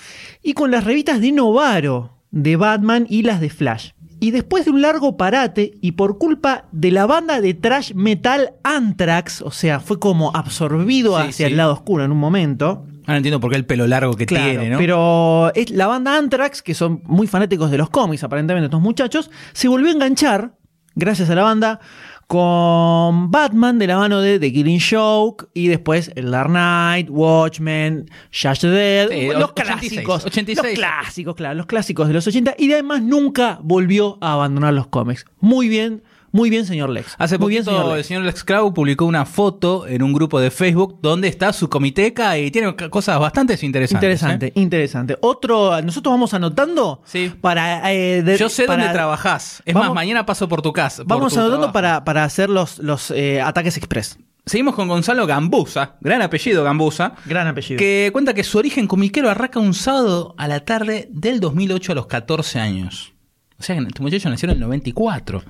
[0.42, 3.90] y con las revistas de Novaro, de Batman y las de Flash.
[4.24, 8.54] Y después de un largo parate y por culpa de la banda de trash metal
[8.62, 11.52] Anthrax, o sea, fue como absorbido Sí, hacia sí.
[11.52, 14.46] el lado oscuro en un momento, Ahora entiendo por qué el pelo largo que Claro,
[14.48, 14.78] tiene, ¿no?
[14.78, 19.30] Pero es la banda Anthrax, que son muy fanáticos de los cómics, aparentemente estos muchachos,
[19.52, 20.54] se volvió a enganchar,
[20.94, 21.80] gracias a la banda,
[22.26, 28.10] con Batman de la mano de The Killing Joke y después el Dark Knight, Watchmen,
[28.32, 30.56] Judge the Dead, Sí, los 86, clásicos, 86.
[30.56, 34.86] los clásicos, claro, los clásicos de los 80 y además nunca volvió a abandonar los
[34.88, 35.26] cómics.
[35.40, 36.02] Muy bien,
[36.34, 37.14] muy bien, señor Lex.
[37.16, 40.38] Hace muy poquito bien, señor el señor Lex Crow publicó una foto en un grupo
[40.40, 44.02] de Facebook donde está su comiteca y tiene cosas bastante interesantes.
[44.06, 44.52] Interesante, ¿eh?
[44.56, 45.16] interesante.
[45.22, 47.32] Otro, nosotros vamos anotando Sí.
[47.40, 49.62] para eh, de- Yo sé para- dónde trabajás.
[49.64, 51.04] Es Vamos- más, mañana paso por tu casa.
[51.04, 51.72] por Vamos tu anotando trabajo.
[51.72, 54.18] para, para hacer los, los eh, ataques express.
[54.46, 57.78] Seguimos con Gonzalo Gambusa, gran apellido Gambusa, Gran apellido.
[57.78, 61.94] que cuenta que su origen comiquero arranca un sábado a la tarde del 2008 a
[61.94, 63.14] los 14 años.
[63.58, 65.42] O sea, que este muchacho nació en el 94.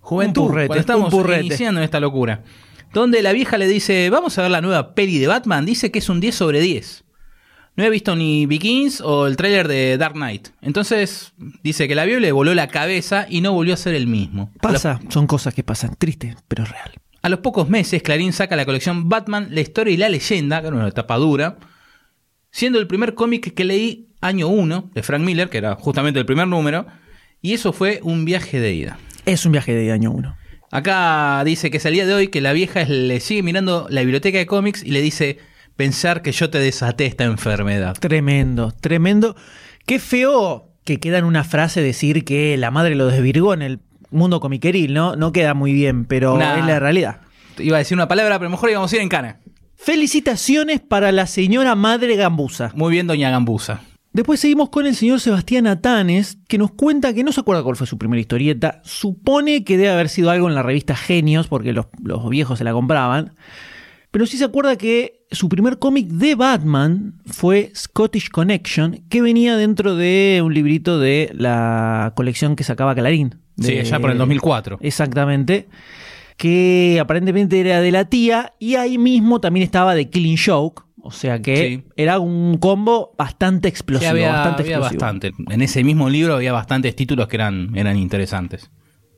[0.00, 1.46] Juventud, Un estamos un purrete.
[1.46, 2.42] iniciando en esta locura.
[2.92, 6.00] Donde la vieja le dice, vamos a ver la nueva peli de Batman, dice que
[6.00, 7.04] es un 10 sobre 10.
[7.76, 10.48] No he visto ni Begins o el tráiler de Dark Knight.
[10.60, 11.32] Entonces
[11.62, 14.06] dice que la vio y le voló la cabeza y no volvió a ser el
[14.08, 14.50] mismo.
[14.62, 15.94] Los- Pasa, son cosas que pasan.
[15.96, 16.92] Triste, pero real.
[17.22, 20.66] a los pocos meses, Clarín saca la colección Batman, la historia y la leyenda, que
[20.68, 21.58] era una tapa dura,
[22.50, 26.26] siendo el primer cómic que leí año 1 de Frank Miller, que era justamente el
[26.26, 26.86] primer número,
[27.40, 28.98] y eso fue un viaje de ida.
[29.26, 30.36] Es un viaje de año uno.
[30.70, 34.00] Acá dice que es el día de hoy que la vieja le sigue mirando la
[34.02, 35.38] biblioteca de cómics y le dice
[35.76, 37.96] pensar que yo te desaté esta enfermedad.
[37.98, 39.34] Tremendo, tremendo.
[39.86, 43.80] Qué feo que queda en una frase decir que la madre lo desvirgó en el
[44.10, 45.16] mundo comiqueril, ¿no?
[45.16, 46.58] No queda muy bien, pero Nah.
[46.58, 47.20] es la realidad.
[47.58, 49.40] Iba a decir una palabra, pero mejor íbamos a ir en cana.
[49.76, 52.70] Felicitaciones para la señora madre Gambusa.
[52.74, 53.80] Muy bien, doña Gambusa.
[54.12, 57.76] Después seguimos con el señor Sebastián Atanes, que nos cuenta que no se acuerda cuál
[57.76, 58.80] fue su primera historieta.
[58.84, 62.64] Supone que debe haber sido algo en la revista Genios, porque los, los viejos se
[62.64, 63.34] la compraban.
[64.10, 69.56] Pero sí se acuerda que su primer cómic de Batman fue Scottish Connection, que venía
[69.56, 73.36] dentro de un librito de la colección que sacaba Clarín.
[73.58, 74.78] Sí, allá por el 2004.
[74.80, 75.68] Exactamente.
[76.36, 78.54] Que aparentemente era de la tía.
[78.58, 80.82] Y ahí mismo también estaba de Killing Joke.
[81.02, 81.84] O sea que Sí.
[81.96, 84.10] era un combo bastante Sí, explosivo.
[84.10, 85.00] había, bastante había explosivo.
[85.00, 85.32] bastante.
[85.48, 88.70] En ese mismo libro había bastantes títulos que eran, eran interesantes.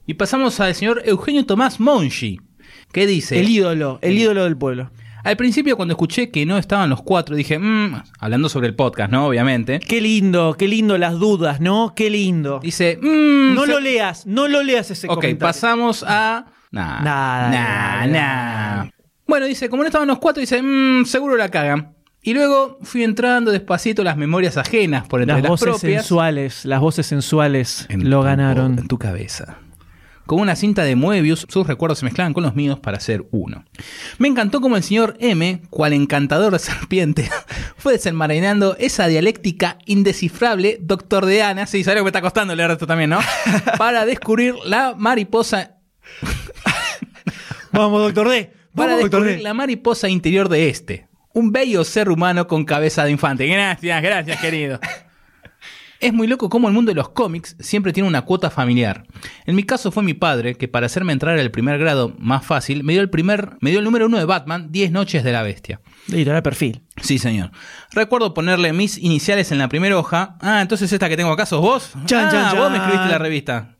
[0.06, 2.38] Y pasamos al señor Eugenio Tomás Monchi,
[2.92, 3.38] que dice...
[3.40, 4.90] El ídolo, el ídolo del pueblo.
[5.24, 9.12] Al principio cuando escuché que no estaban los cuatro, dije, "Mm", hablando sobre el podcast,
[9.12, 9.26] ¿no?
[9.28, 9.78] Obviamente.
[9.78, 11.94] Qué lindo, qué lindo las dudas, ¿no?
[11.94, 12.58] Qué lindo.
[12.60, 15.38] Dice, "Mm, No se- lo leas, no lo leas ese Ok, comentario.
[15.38, 16.46] pasamos a...
[16.72, 18.12] Nah, Nada, nah, nada, nah.
[18.12, 18.90] nada.
[19.32, 21.94] Bueno, dice, como no estaban los cuatro, dice, "Mm, seguro la cagan.
[22.20, 26.02] Y luego fui entrando despacito las memorias ajenas por entre Las las, voces propias.
[26.02, 28.78] sensuales, las voces sensuales en lo tu- ganaron.
[28.78, 29.56] En tu cabeza.
[30.26, 33.64] Con una cinta de Moebius, sus recuerdos se mezclaban con los míos para hacer uno.
[34.18, 37.30] Me encantó como el señor M, cual encantador serpiente,
[37.78, 42.54] fue desenmarañando esa dialéctica indescifrable, doctor de Ana, sí, sabes lo que me está costando
[42.54, 43.18] leer esto también, ¿no?
[43.78, 45.76] Para descubrir la mariposa,
[47.72, 48.52] Vamos, doctor D.
[48.74, 51.08] para descubrir la mariposa interior de este.
[51.32, 53.46] Un bello ser humano con cabeza de infante.
[53.46, 54.80] Gracias, gracias, querido.
[56.02, 59.04] Es muy loco cómo el mundo de los cómics siempre tiene una cuota familiar.
[59.46, 62.82] En mi caso fue mi padre, que para hacerme entrar al primer grado más fácil,
[62.82, 65.44] me dio el primer, me dio el número uno de Batman, 10 noches de la
[65.44, 65.80] bestia.
[66.08, 66.82] Editorial de perfil.
[67.00, 67.52] Sí, señor.
[67.92, 70.34] Recuerdo ponerle mis iniciales en la primera hoja.
[70.40, 71.92] Ah, entonces esta que tengo acá sos vos.
[72.06, 73.76] Chan, ah, chan, vos me escribiste la revista.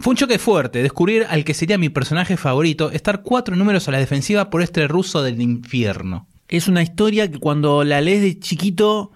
[0.00, 3.90] Fue un choque fuerte descubrir al que sería mi personaje favorito, estar cuatro números a
[3.90, 6.26] la defensiva por este ruso del infierno.
[6.48, 9.12] Es una historia que cuando la lees de chiquito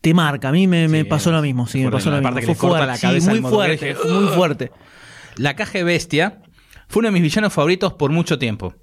[0.00, 0.50] te marca.
[0.50, 1.66] A mí me, pasó lo mismo.
[1.66, 2.30] Sí, me pasó lo la mismo.
[2.34, 4.70] parte que Fue fuerte, la sí, muy fuerte, muy fuerte.
[5.34, 6.40] La caja bestia
[6.86, 8.74] fue uno de mis villanos favoritos por mucho tiempo.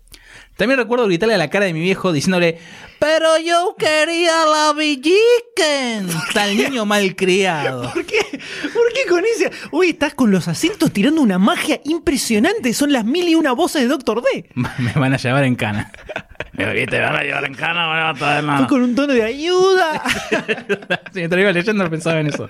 [0.58, 2.60] También recuerdo gritarle a la cara de mi viejo diciéndole,
[3.00, 7.92] pero yo quería la Villiquen, tal niño malcriado.
[7.94, 8.25] ¿Por qué?
[8.62, 9.52] ¿Por qué con ese?
[9.72, 12.74] Uy, estás con los acentos tirando una magia impresionante.
[12.74, 14.50] Son las mil y una voces de Doctor D.
[14.56, 15.92] Me van a llevar en cana.
[16.56, 18.60] Te van a llevar en cana, me van a traer nada.
[18.60, 20.02] Fue con un tono de ayuda.
[21.12, 22.48] Sí, mientras iba leyendo pensaba en eso.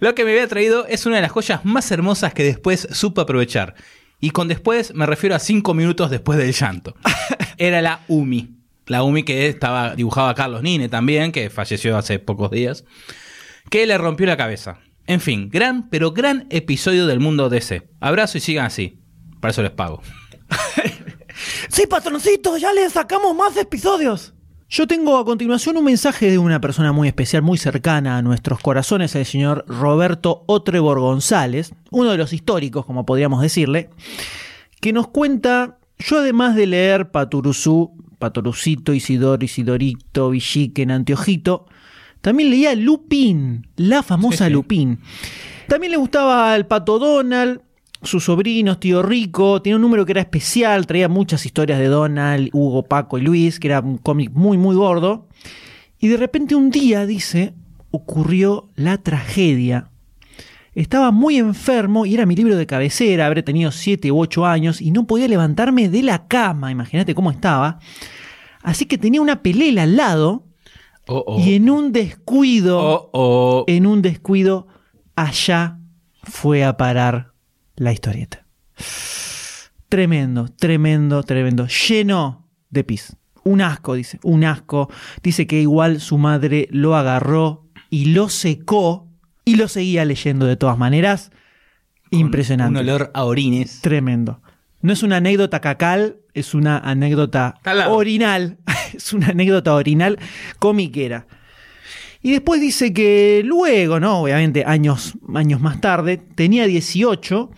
[0.00, 3.20] Lo que me había traído es una de las joyas más hermosas que después supe
[3.20, 3.74] aprovechar.
[4.20, 6.94] Y con después me refiero a cinco minutos después del llanto.
[7.58, 8.56] Era la Umi.
[8.86, 12.84] La Umi que estaba dibujaba a Carlos Nine también, que falleció hace pocos días.
[13.70, 14.78] Que le rompió la cabeza.
[15.06, 17.88] En fin, gran, pero gran episodio del mundo DC.
[18.00, 19.00] Abrazo y sigan así.
[19.40, 20.02] Para eso les pago.
[21.68, 24.32] Sí, patroncito, ya le sacamos más episodios.
[24.68, 28.58] Yo tengo a continuación un mensaje de una persona muy especial, muy cercana a nuestros
[28.60, 33.90] corazones, el señor Roberto Otrebor González, uno de los históricos, como podríamos decirle,
[34.80, 41.66] que nos cuenta, yo además de leer Paturuzú, Patorucito, Isidoro, Isidorito, Villiquen, Anteojito,
[42.26, 44.50] también leía Lupin, la famosa Sí, sí.
[44.50, 44.98] Lupin.
[45.68, 47.60] También le gustaba el Pato Donald,
[48.02, 49.62] sus sobrinos, Tío Rico.
[49.62, 53.60] Tenía un número que era especial, traía muchas historias de Donald, Hugo, Paco y Luis,
[53.60, 55.28] que era un cómic muy, muy gordo.
[56.00, 57.54] Y de repente un día, dice,
[57.92, 59.92] ocurrió la tragedia.
[60.74, 64.80] Estaba muy enfermo y era mi libro de cabecera, habré tenido 7 u 8 años
[64.80, 67.78] y no podía levantarme de la cama, imagínate cómo estaba.
[68.64, 70.45] Así que tenía una pelela al lado
[71.08, 71.40] Oh, oh.
[71.40, 74.66] y en un descuido Oh, en un descuido,
[75.14, 75.78] allá
[76.22, 77.32] fue a parar
[77.76, 78.46] la historieta.
[79.88, 81.66] Tremendo, tremendo, tremendo.
[81.68, 83.16] Lleno de pis.
[83.44, 84.90] Un asco, dice, un asco.
[85.22, 89.08] Dice que igual su madre lo agarró y lo secó
[89.44, 91.30] y lo seguía leyendo de todas maneras.
[92.10, 92.80] Impresionante.
[92.80, 93.80] Un olor a orines.
[93.80, 94.42] Tremendo.
[94.82, 97.54] No es una anécdota cacal, es una anécdota
[97.88, 98.58] orinal.
[98.96, 100.18] Es una anécdota orinal
[100.58, 101.26] comiquera.
[102.22, 104.22] Y después dice que luego, ¿no?
[104.22, 107.50] Obviamente, años, años más tarde, tenía 18,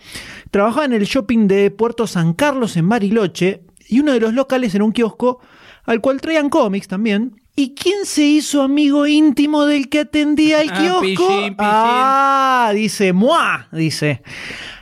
[0.51, 4.75] trabajaba en el shopping de Puerto San Carlos en Bariloche, y uno de los locales
[4.75, 5.39] era un kiosco
[5.85, 7.41] al cual traían cómics también.
[7.55, 11.01] ¿Y quién se hizo amigo íntimo del que atendía el Ah, kiosco?
[11.01, 11.55] pillín.
[11.57, 13.67] Ah, dice, ¡mua!
[13.71, 14.21] Dice.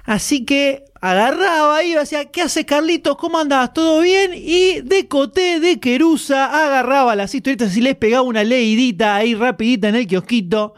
[0.03, 3.18] Así que agarraba y decía, ¿qué hace Carlitos?
[3.18, 3.74] ¿Cómo andás?
[3.74, 4.32] ¿Todo bien?
[4.34, 9.89] Y de Coté, de Querusa, agarraba las historietas y les pegaba una leidita ahí rapidita
[9.89, 10.74] en el kiosquito.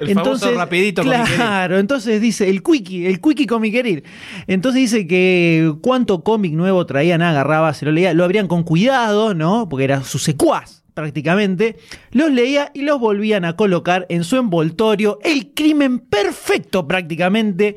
[0.00, 1.34] El famoso rapidito comiqueril.
[1.36, 4.04] Claro, entonces dice, el quickie, el quickie comiqueril.
[4.46, 9.34] Entonces dice que cuánto cómic nuevo traían, agarraba, se lo leía, lo abrían con cuidado,
[9.34, 9.68] ¿no?
[9.68, 11.76] Porque era su secuaz prácticamente,
[12.10, 15.18] los leía y los volvían a colocar en su envoltorio.
[15.22, 17.76] El crimen perfecto prácticamente.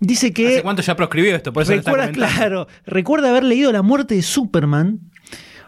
[0.00, 0.48] Dice que...
[0.48, 1.52] ¿Hace cuánto ya proscribió esto?
[1.52, 5.00] Por eso Recuerda, claro, recuerda haber leído La muerte de Superman,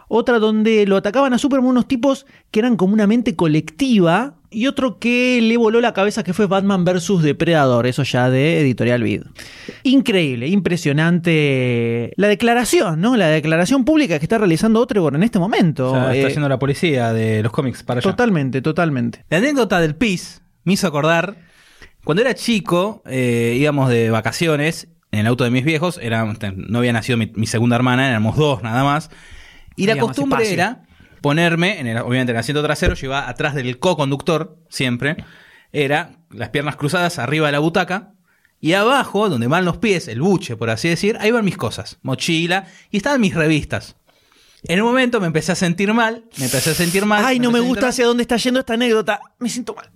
[0.07, 4.65] otra donde lo atacaban a Superman unos tipos que eran como una mente colectiva, y
[4.65, 7.21] otro que le voló la cabeza que fue Batman vs.
[7.21, 9.21] Depredador, eso ya de Editorial Vid.
[9.83, 13.15] Increíble, impresionante la declaración, ¿no?
[13.15, 15.91] La declaración pública que está realizando Otrebor en este momento.
[15.91, 18.09] O sea, está Eh, yendo la policía de los cómics para allá.
[18.09, 19.23] totalmente, totalmente.
[19.29, 21.37] La anécdota del PIS me hizo acordar,
[22.09, 26.79] cuando era chico, eh, íbamos de vacaciones en el auto de mis viejos, era, no
[26.79, 29.11] había nacido mi, mi segunda hermana, éramos dos nada más,
[29.75, 30.87] y la costumbre era
[31.21, 35.17] ponerme, en el, obviamente en el asiento trasero, yo iba atrás del co-conductor, siempre,
[35.71, 38.13] era las piernas cruzadas arriba de la butaca,
[38.59, 41.99] y abajo, donde van los pies, el buche, por así decir, ahí van mis cosas,
[42.01, 43.97] mochila, y estaban mis revistas.
[44.63, 47.23] En un momento me empecé a sentir mal, me empecé a sentir mal.
[47.23, 49.21] Ay, no me gusta hacia dónde está yendo esta anécdota.
[49.37, 49.89] Me siento mal.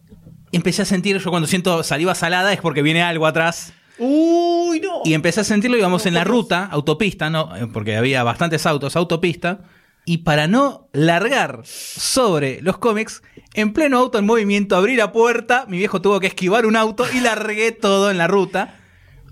[0.58, 3.74] Empecé a sentir, yo cuando siento saliva salada es porque viene algo atrás.
[3.98, 5.02] Uy, no.
[5.06, 7.56] Y empecé a sentirlo, íbamos en la ruta, autopista, ¿no?
[7.56, 9.62] Eh, porque había bastantes autos, autopista.
[10.06, 13.24] Y para no largar sobre los cómics,
[13.54, 17.06] en pleno auto en movimiento, abrí la puerta, mi viejo tuvo que esquivar un auto
[17.14, 18.76] y largué todo en la ruta.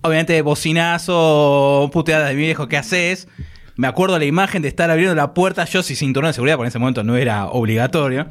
[0.02, 3.28] Obviamente, bocinazo, puteada de mi viejo, ¿qué haces?
[3.76, 6.68] Me acuerdo la imagen de estar abriendo la puerta, yo sin cinturón de seguridad, porque
[6.68, 8.28] en ese momento no era obligatorio.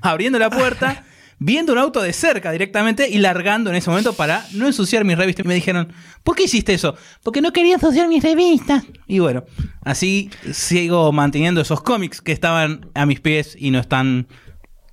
[0.00, 1.04] Abriendo la puerta,
[1.44, 5.18] viendo un auto de cerca directamente y largando en ese momento para no ensuciar mis
[5.18, 5.44] revistas.
[5.44, 6.94] Y me dijeron, ¿por qué hiciste eso?
[7.22, 8.84] Porque no quería ensuciar mis revistas.
[9.06, 9.44] Y bueno,
[9.82, 14.28] así sigo manteniendo esos cómics que estaban a mis pies y no están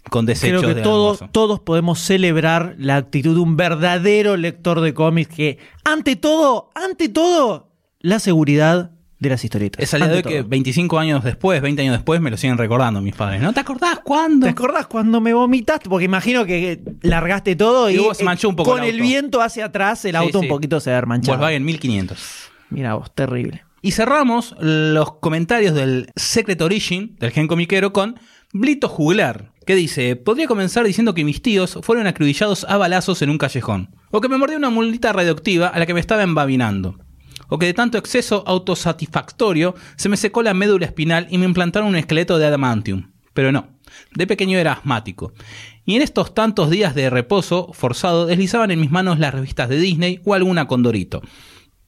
[0.09, 4.81] con desechos Creo que de todos, todos podemos celebrar la actitud de un verdadero lector
[4.81, 7.69] de cómics que, ante todo, ante todo,
[7.99, 9.83] la seguridad de las historietas.
[9.83, 10.49] Es al día de hoy que todo.
[10.49, 13.41] 25 años después, 20 años después, me lo siguen recordando mis padres.
[13.41, 14.45] ¿No te acordás cuándo?
[14.45, 15.89] ¿Te acordás cuando me vomitaste?
[15.89, 19.65] Porque imagino que largaste todo y, Y se manchó un poco con el viento hacia
[19.65, 20.45] atrás el Sí, auto sí.
[20.45, 21.37] un poquito se va manchado.
[21.37, 22.17] Volkswagen 1500.
[22.69, 23.63] Mira vos, terrible.
[23.81, 28.19] Y cerramos los comentarios del Secret Origin, del gen comiquero, con
[28.53, 33.29] Blito Juglar, que dice, podría comenzar diciendo que mis tíos fueron acribillados a balazos en
[33.29, 36.99] un callejón, o que me mordió una mulita radioactiva a la que me estaba embabinando,
[37.49, 41.89] o que de tanto exceso autosatisfactorio se me secó la médula espinal y me implantaron
[41.89, 43.11] un esqueleto de adamantium.
[43.33, 43.67] Pero no,
[44.15, 45.33] de pequeño era asmático.
[45.85, 49.77] Y en estos tantos días de reposo forzado deslizaban en mis manos las revistas de
[49.77, 51.21] Disney o alguna Condorito.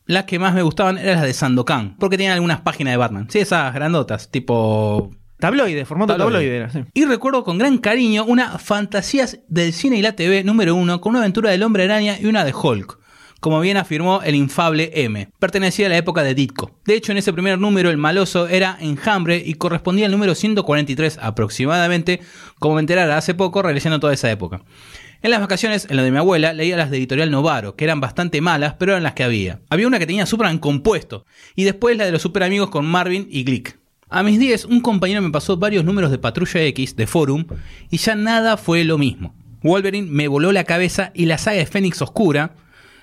[0.05, 3.27] Las que más me gustaban eran las de Sandokan, porque tenían algunas páginas de Batman.
[3.29, 5.11] Sí, esas grandotas, tipo...
[5.39, 6.33] Tabloide, formato Tabloide.
[6.33, 6.57] tabloide.
[6.57, 6.79] era, sí.
[6.93, 11.11] Y recuerdo con gran cariño una Fantasías del cine y la TV número uno con
[11.11, 13.00] una aventura del hombre araña y una de Hulk.
[13.41, 15.27] Como bien afirmó el infable M.
[15.39, 16.79] Pertenecía a la época de Ditko.
[16.85, 21.17] De hecho, en ese primer número el maloso era enjambre y correspondía al número 143
[21.19, 22.21] aproximadamente,
[22.59, 24.61] como me enterara hace poco releyendo toda esa época.
[25.23, 27.99] En las vacaciones, en lo de mi abuela, leía las de Editorial Novaro, que eran
[27.99, 29.59] bastante malas, pero eran las que había.
[29.71, 31.25] Había una que tenía Superman compuesto,
[31.55, 33.79] y después la de los super amigos con Marvin y Glick.
[34.07, 37.45] A mis 10, un compañero me pasó varios números de Patrulla X de Forum,
[37.89, 39.33] y ya nada fue lo mismo.
[39.63, 42.53] Wolverine me voló la cabeza y la saga de Fénix Oscura,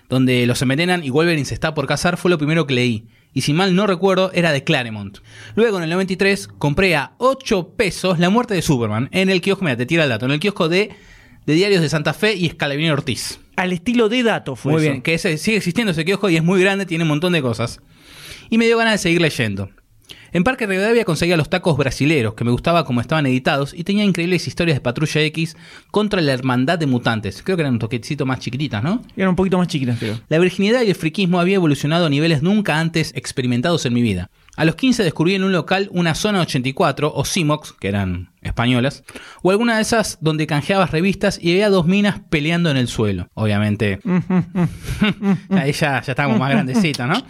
[0.08, 3.06] donde los envenenan y Wolverine se está por casar, fue lo primero que leí.
[3.34, 5.18] Y si mal no recuerdo, era de Claremont.
[5.54, 9.64] Luego, en el 93, compré a 8 pesos La muerte de Superman en el kiosco,
[9.64, 10.90] mira, te tira el dato, en el kiosco de,
[11.44, 13.38] de Diarios de Santa Fe y Escalabrini Ortiz.
[13.56, 14.90] Al estilo de dato fue Muy eso.
[14.90, 17.42] bien, que ese, sigue existiendo ese kiosco y es muy grande, tiene un montón de
[17.42, 17.80] cosas.
[18.50, 19.68] Y me dio ganas de seguir leyendo.
[20.32, 24.04] En Parque Rivadavia conseguía los tacos brasileros, que me gustaba como estaban editados, y tenía
[24.04, 25.56] increíbles historias de Patrulla X
[25.90, 27.42] contra la hermandad de mutantes.
[27.42, 29.02] Creo que eran un toquecito más chiquititas, ¿no?
[29.16, 30.20] Eran un poquito más chiquitas, creo.
[30.28, 34.30] La virginidad y el friquismo había evolucionado a niveles nunca antes experimentados en mi vida.
[34.58, 39.04] A los 15 descubrí en un local una zona 84 o Simox, que eran españolas,
[39.40, 43.28] o alguna de esas donde canjeabas revistas y había dos minas peleando en el suelo.
[43.34, 44.00] Obviamente,
[45.50, 47.22] ahí ya, ya estábamos más grandecitos, ¿no?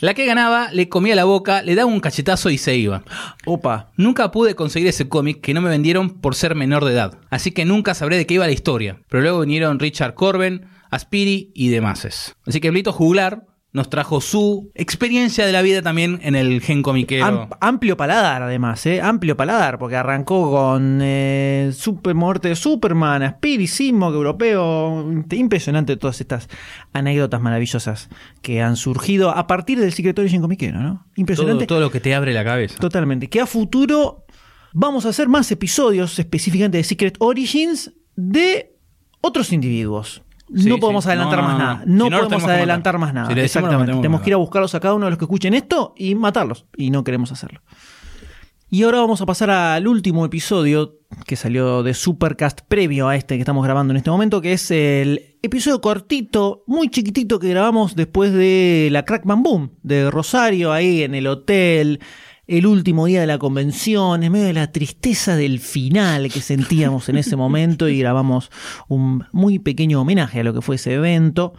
[0.00, 3.02] La que ganaba le comía la boca, le daba un cachetazo y se iba.
[3.44, 3.90] Opa.
[3.96, 7.50] Nunca pude conseguir ese cómic que no me vendieron por ser menor de edad, así
[7.50, 9.00] que nunca sabré de qué iba la historia.
[9.08, 12.36] Pero luego vinieron Richard Corben, Aspiri y demás.
[12.46, 13.46] Así que Blito Juglar
[13.78, 17.24] nos trajo su experiencia de la vida también en el gen comiquero.
[17.24, 19.00] Am- amplio paladar, además, ¿eh?
[19.00, 25.06] Amplio paladar, porque arrancó con eh, Super Muerte de Superman, Spirit, Simoc, Europeo.
[25.30, 26.48] Impresionante todas estas
[26.92, 28.08] anécdotas maravillosas
[28.42, 30.94] que han surgido a partir del Secret Origin comiquero, ¿no?
[30.96, 31.66] todo, Impresionante.
[31.66, 32.76] todo lo que te abre la cabeza.
[32.78, 33.28] Totalmente.
[33.28, 34.26] Que a futuro
[34.74, 38.74] vamos a hacer más episodios específicamente de Secret Origins de
[39.20, 40.22] otros individuos.
[40.54, 40.80] Sí, no sí.
[40.80, 41.64] podemos adelantar No, más no, no.
[41.64, 41.82] nada.
[41.84, 43.32] Si No podemos adelantar más nada.
[43.34, 43.92] Si Exactamente.
[43.92, 46.66] tenemos que ir a buscarlos a cada uno de los que escuchen esto y matarlos.
[46.76, 47.60] Y no queremos hacerlo.
[48.70, 53.36] Y ahora vamos a pasar al último episodio que salió de Supercast previo a este
[53.36, 57.96] que estamos grabando en este momento, que es el episodio cortito, muy chiquitito que grabamos
[57.96, 62.00] después de la Crackman Boom de Rosario, ahí en el hotel,
[62.48, 67.10] el último día de la convención, en medio de la tristeza del final que sentíamos
[67.10, 68.50] en ese momento y grabamos
[68.88, 71.52] un muy pequeño homenaje a lo que fue ese evento.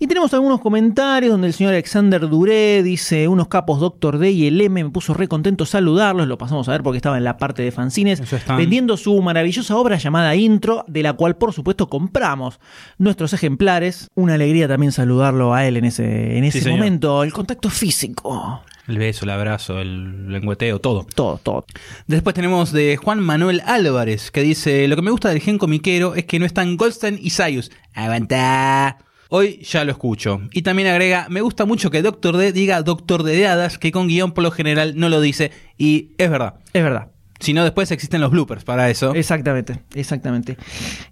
[0.00, 4.48] Y tenemos algunos comentarios donde el señor Alexander Duré dice, unos capos Doctor D y
[4.48, 7.36] el M, me puso re contento saludarlos, lo pasamos a ver porque estaba en la
[7.36, 8.20] parte de fanzines,
[8.58, 12.58] vendiendo su maravillosa obra llamada Intro, de la cual por supuesto compramos
[12.98, 14.08] nuestros ejemplares.
[14.16, 18.64] Una alegría también saludarlo a él en ese, en ese momento, el contacto físico.
[18.86, 21.06] El beso, el abrazo, el lengüeteo, todo.
[21.14, 21.64] Todo, todo.
[22.06, 26.14] Después tenemos de Juan Manuel Álvarez, que dice, lo que me gusta del gen comiquero
[26.14, 27.70] es que no están Goldstein y Sayus.
[27.94, 28.98] Aguanta.
[29.30, 30.42] Hoy ya lo escucho.
[30.52, 33.90] Y también agrega, me gusta mucho que Doctor D diga Doctor D de hadas, que
[33.90, 35.50] con guion por lo general no lo dice.
[35.78, 36.56] Y es verdad.
[36.72, 37.08] Es verdad.
[37.40, 39.14] Si no, después existen los bloopers para eso.
[39.14, 40.56] Exactamente, exactamente.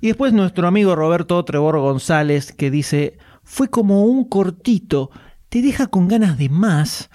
[0.01, 5.11] Y después nuestro amigo Roberto Trebor González que dice, fue como un cortito,
[5.49, 7.11] te deja con ganas de más.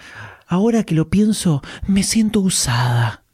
[0.48, 3.26] Ahora que lo pienso, me siento usada.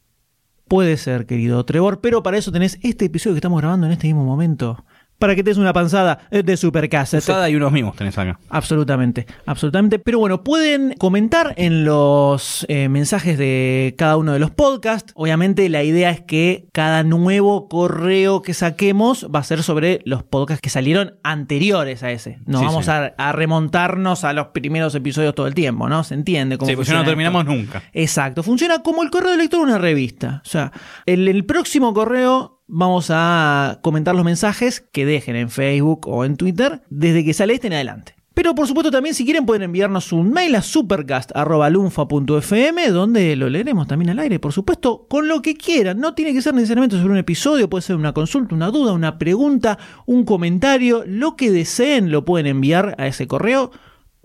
[0.68, 4.08] Puede ser, querido Trevor, pero para eso tenés este episodio que estamos grabando en este
[4.08, 4.84] mismo momento.
[5.24, 7.24] Para que te des una panzada eh, de Supercassette.
[7.24, 8.38] Usada y unos mismos tenés acá.
[8.50, 9.98] Absolutamente, absolutamente.
[9.98, 15.14] Pero bueno, pueden comentar en los eh, mensajes de cada uno de los podcasts.
[15.16, 20.24] Obviamente la idea es que cada nuevo correo que saquemos va a ser sobre los
[20.24, 22.40] podcasts que salieron anteriores a ese.
[22.46, 22.92] No Sí, vamos sí.
[22.92, 26.04] A, a remontarnos a los primeros episodios todo el tiempo, ¿no?
[26.04, 26.58] ¿Se entiende?
[26.58, 27.54] cómo Sí, pues ya no funciona terminamos esto?
[27.56, 27.84] nunca.
[27.94, 30.42] Exacto, funciona como el correo de lector de una revista.
[30.46, 30.74] O sea,
[31.06, 36.82] el próximo correo vamos a comentar los mensajes que dejen en Facebook o en Twitter
[36.90, 38.16] desde que sale este en adelante.
[38.34, 43.88] Pero por supuesto también si quieren pueden enviarnos un mail a supercast.lunfa.fm donde lo leeremos
[43.88, 46.00] también al aire, por supuesto, con lo que quieran.
[46.00, 49.20] No tiene que ser necesariamente sobre un episodio, puede ser una consulta, una duda, una
[49.20, 53.70] pregunta, un comentario, lo que deseen lo pueden enviar a ese correo,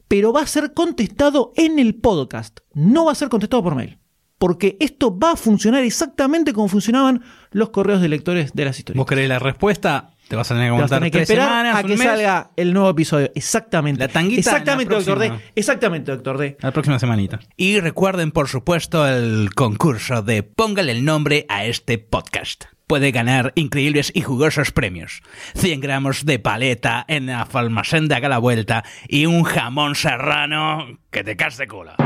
[0.08, 3.97] pero va a ser contestado en el podcast, no va a ser contestado por mail.
[4.38, 8.98] Porque esto va a funcionar exactamente como funcionaban los correos de lectores de las historias.
[8.98, 11.48] Vos querés la respuesta, te vas a tener que a aguantar tener que tres esperar
[11.48, 12.06] semanas, a un que mes.
[12.06, 13.30] salga el nuevo episodio.
[13.34, 13.98] Exactamente.
[14.00, 15.32] La tanguita Exactamente, en la doctor D.
[15.56, 16.56] Exactamente, doctor D.
[16.60, 17.40] La próxima semanita.
[17.56, 22.66] Y recuerden, por supuesto, el concurso de Póngale el nombre a este podcast.
[22.86, 25.22] Puede ganar increíbles y jugosos premios.
[25.56, 30.98] 100 gramos de paleta en la almacén de Haga la Vuelta y un jamón serrano
[31.10, 31.96] que te caes de cola.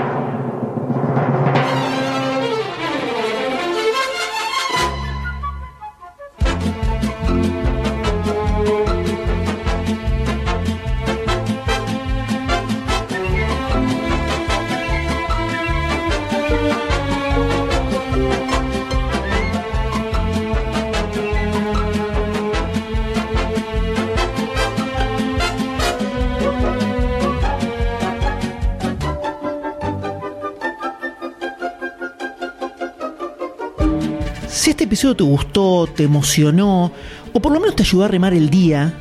[34.92, 36.92] Episodio te gustó, te emocionó,
[37.32, 38.92] o por lo menos te ayudó a remar el día,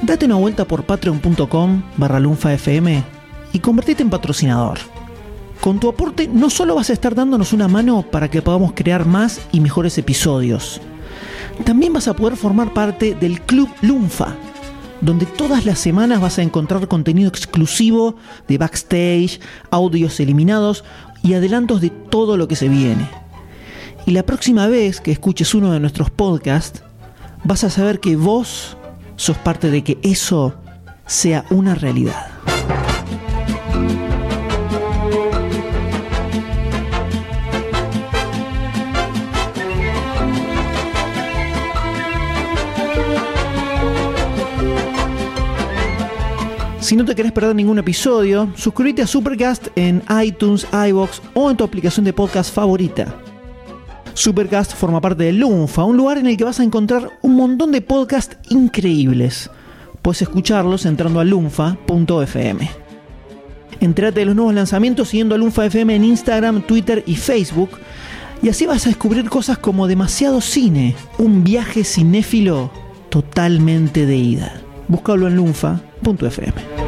[0.00, 3.04] date una vuelta por patreon.com barra lunfafm
[3.52, 4.78] y convertite en patrocinador.
[5.60, 9.04] Con tu aporte no solo vas a estar dándonos una mano para que podamos crear
[9.04, 10.80] más y mejores episodios,
[11.66, 14.34] también vas a poder formar parte del Club Lunfa,
[15.02, 18.16] donde todas las semanas vas a encontrar contenido exclusivo
[18.48, 19.38] de backstage,
[19.70, 20.82] audios eliminados
[21.22, 23.19] y adelantos de todo lo que se viene.
[24.10, 26.82] Y la próxima vez que escuches uno de nuestros podcasts,
[27.44, 28.76] vas a saber que vos
[29.14, 30.52] sos parte de que eso
[31.06, 32.26] sea una realidad.
[46.80, 51.56] Si no te querés perder ningún episodio, suscríbete a Supercast en iTunes, iBox o en
[51.56, 53.29] tu aplicación de podcast favorita.
[54.14, 57.72] Supercast forma parte de Lunfa, un lugar en el que vas a encontrar un montón
[57.72, 59.50] de podcasts increíbles.
[60.02, 62.70] Puedes escucharlos entrando a lunfa.fm.
[63.80, 67.70] Entrate de los nuevos lanzamientos siguiendo a Lunfa FM en Instagram, Twitter y Facebook.
[68.42, 72.70] Y así vas a descubrir cosas como Demasiado Cine, un viaje cinéfilo
[73.08, 74.60] totalmente de ida.
[74.88, 76.79] Búscalo en lunfa.fm.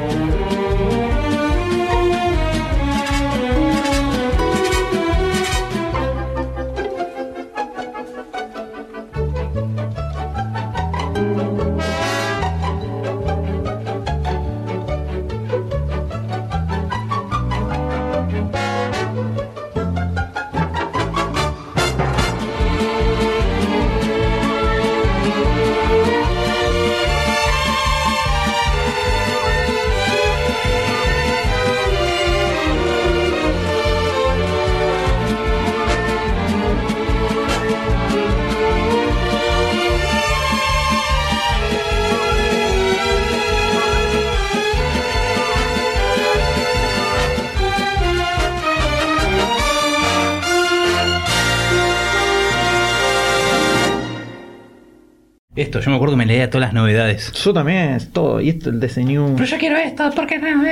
[55.92, 57.32] me acuerdo que me leía todas las novedades.
[57.32, 58.40] Yo también, todo.
[58.40, 59.34] Y esto, el diseño.
[59.36, 60.62] Pero yo quiero esto, porque no?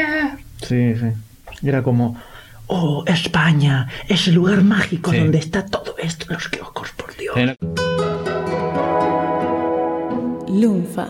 [0.63, 1.67] Sí, sí.
[1.67, 2.17] Era como,
[2.67, 5.19] oh, España, es el lugar mágico Sí.
[5.19, 7.35] donde está todo esto, los kioscos, por Dios.
[7.37, 7.55] Sí, no-
[10.49, 11.07] Lunfa.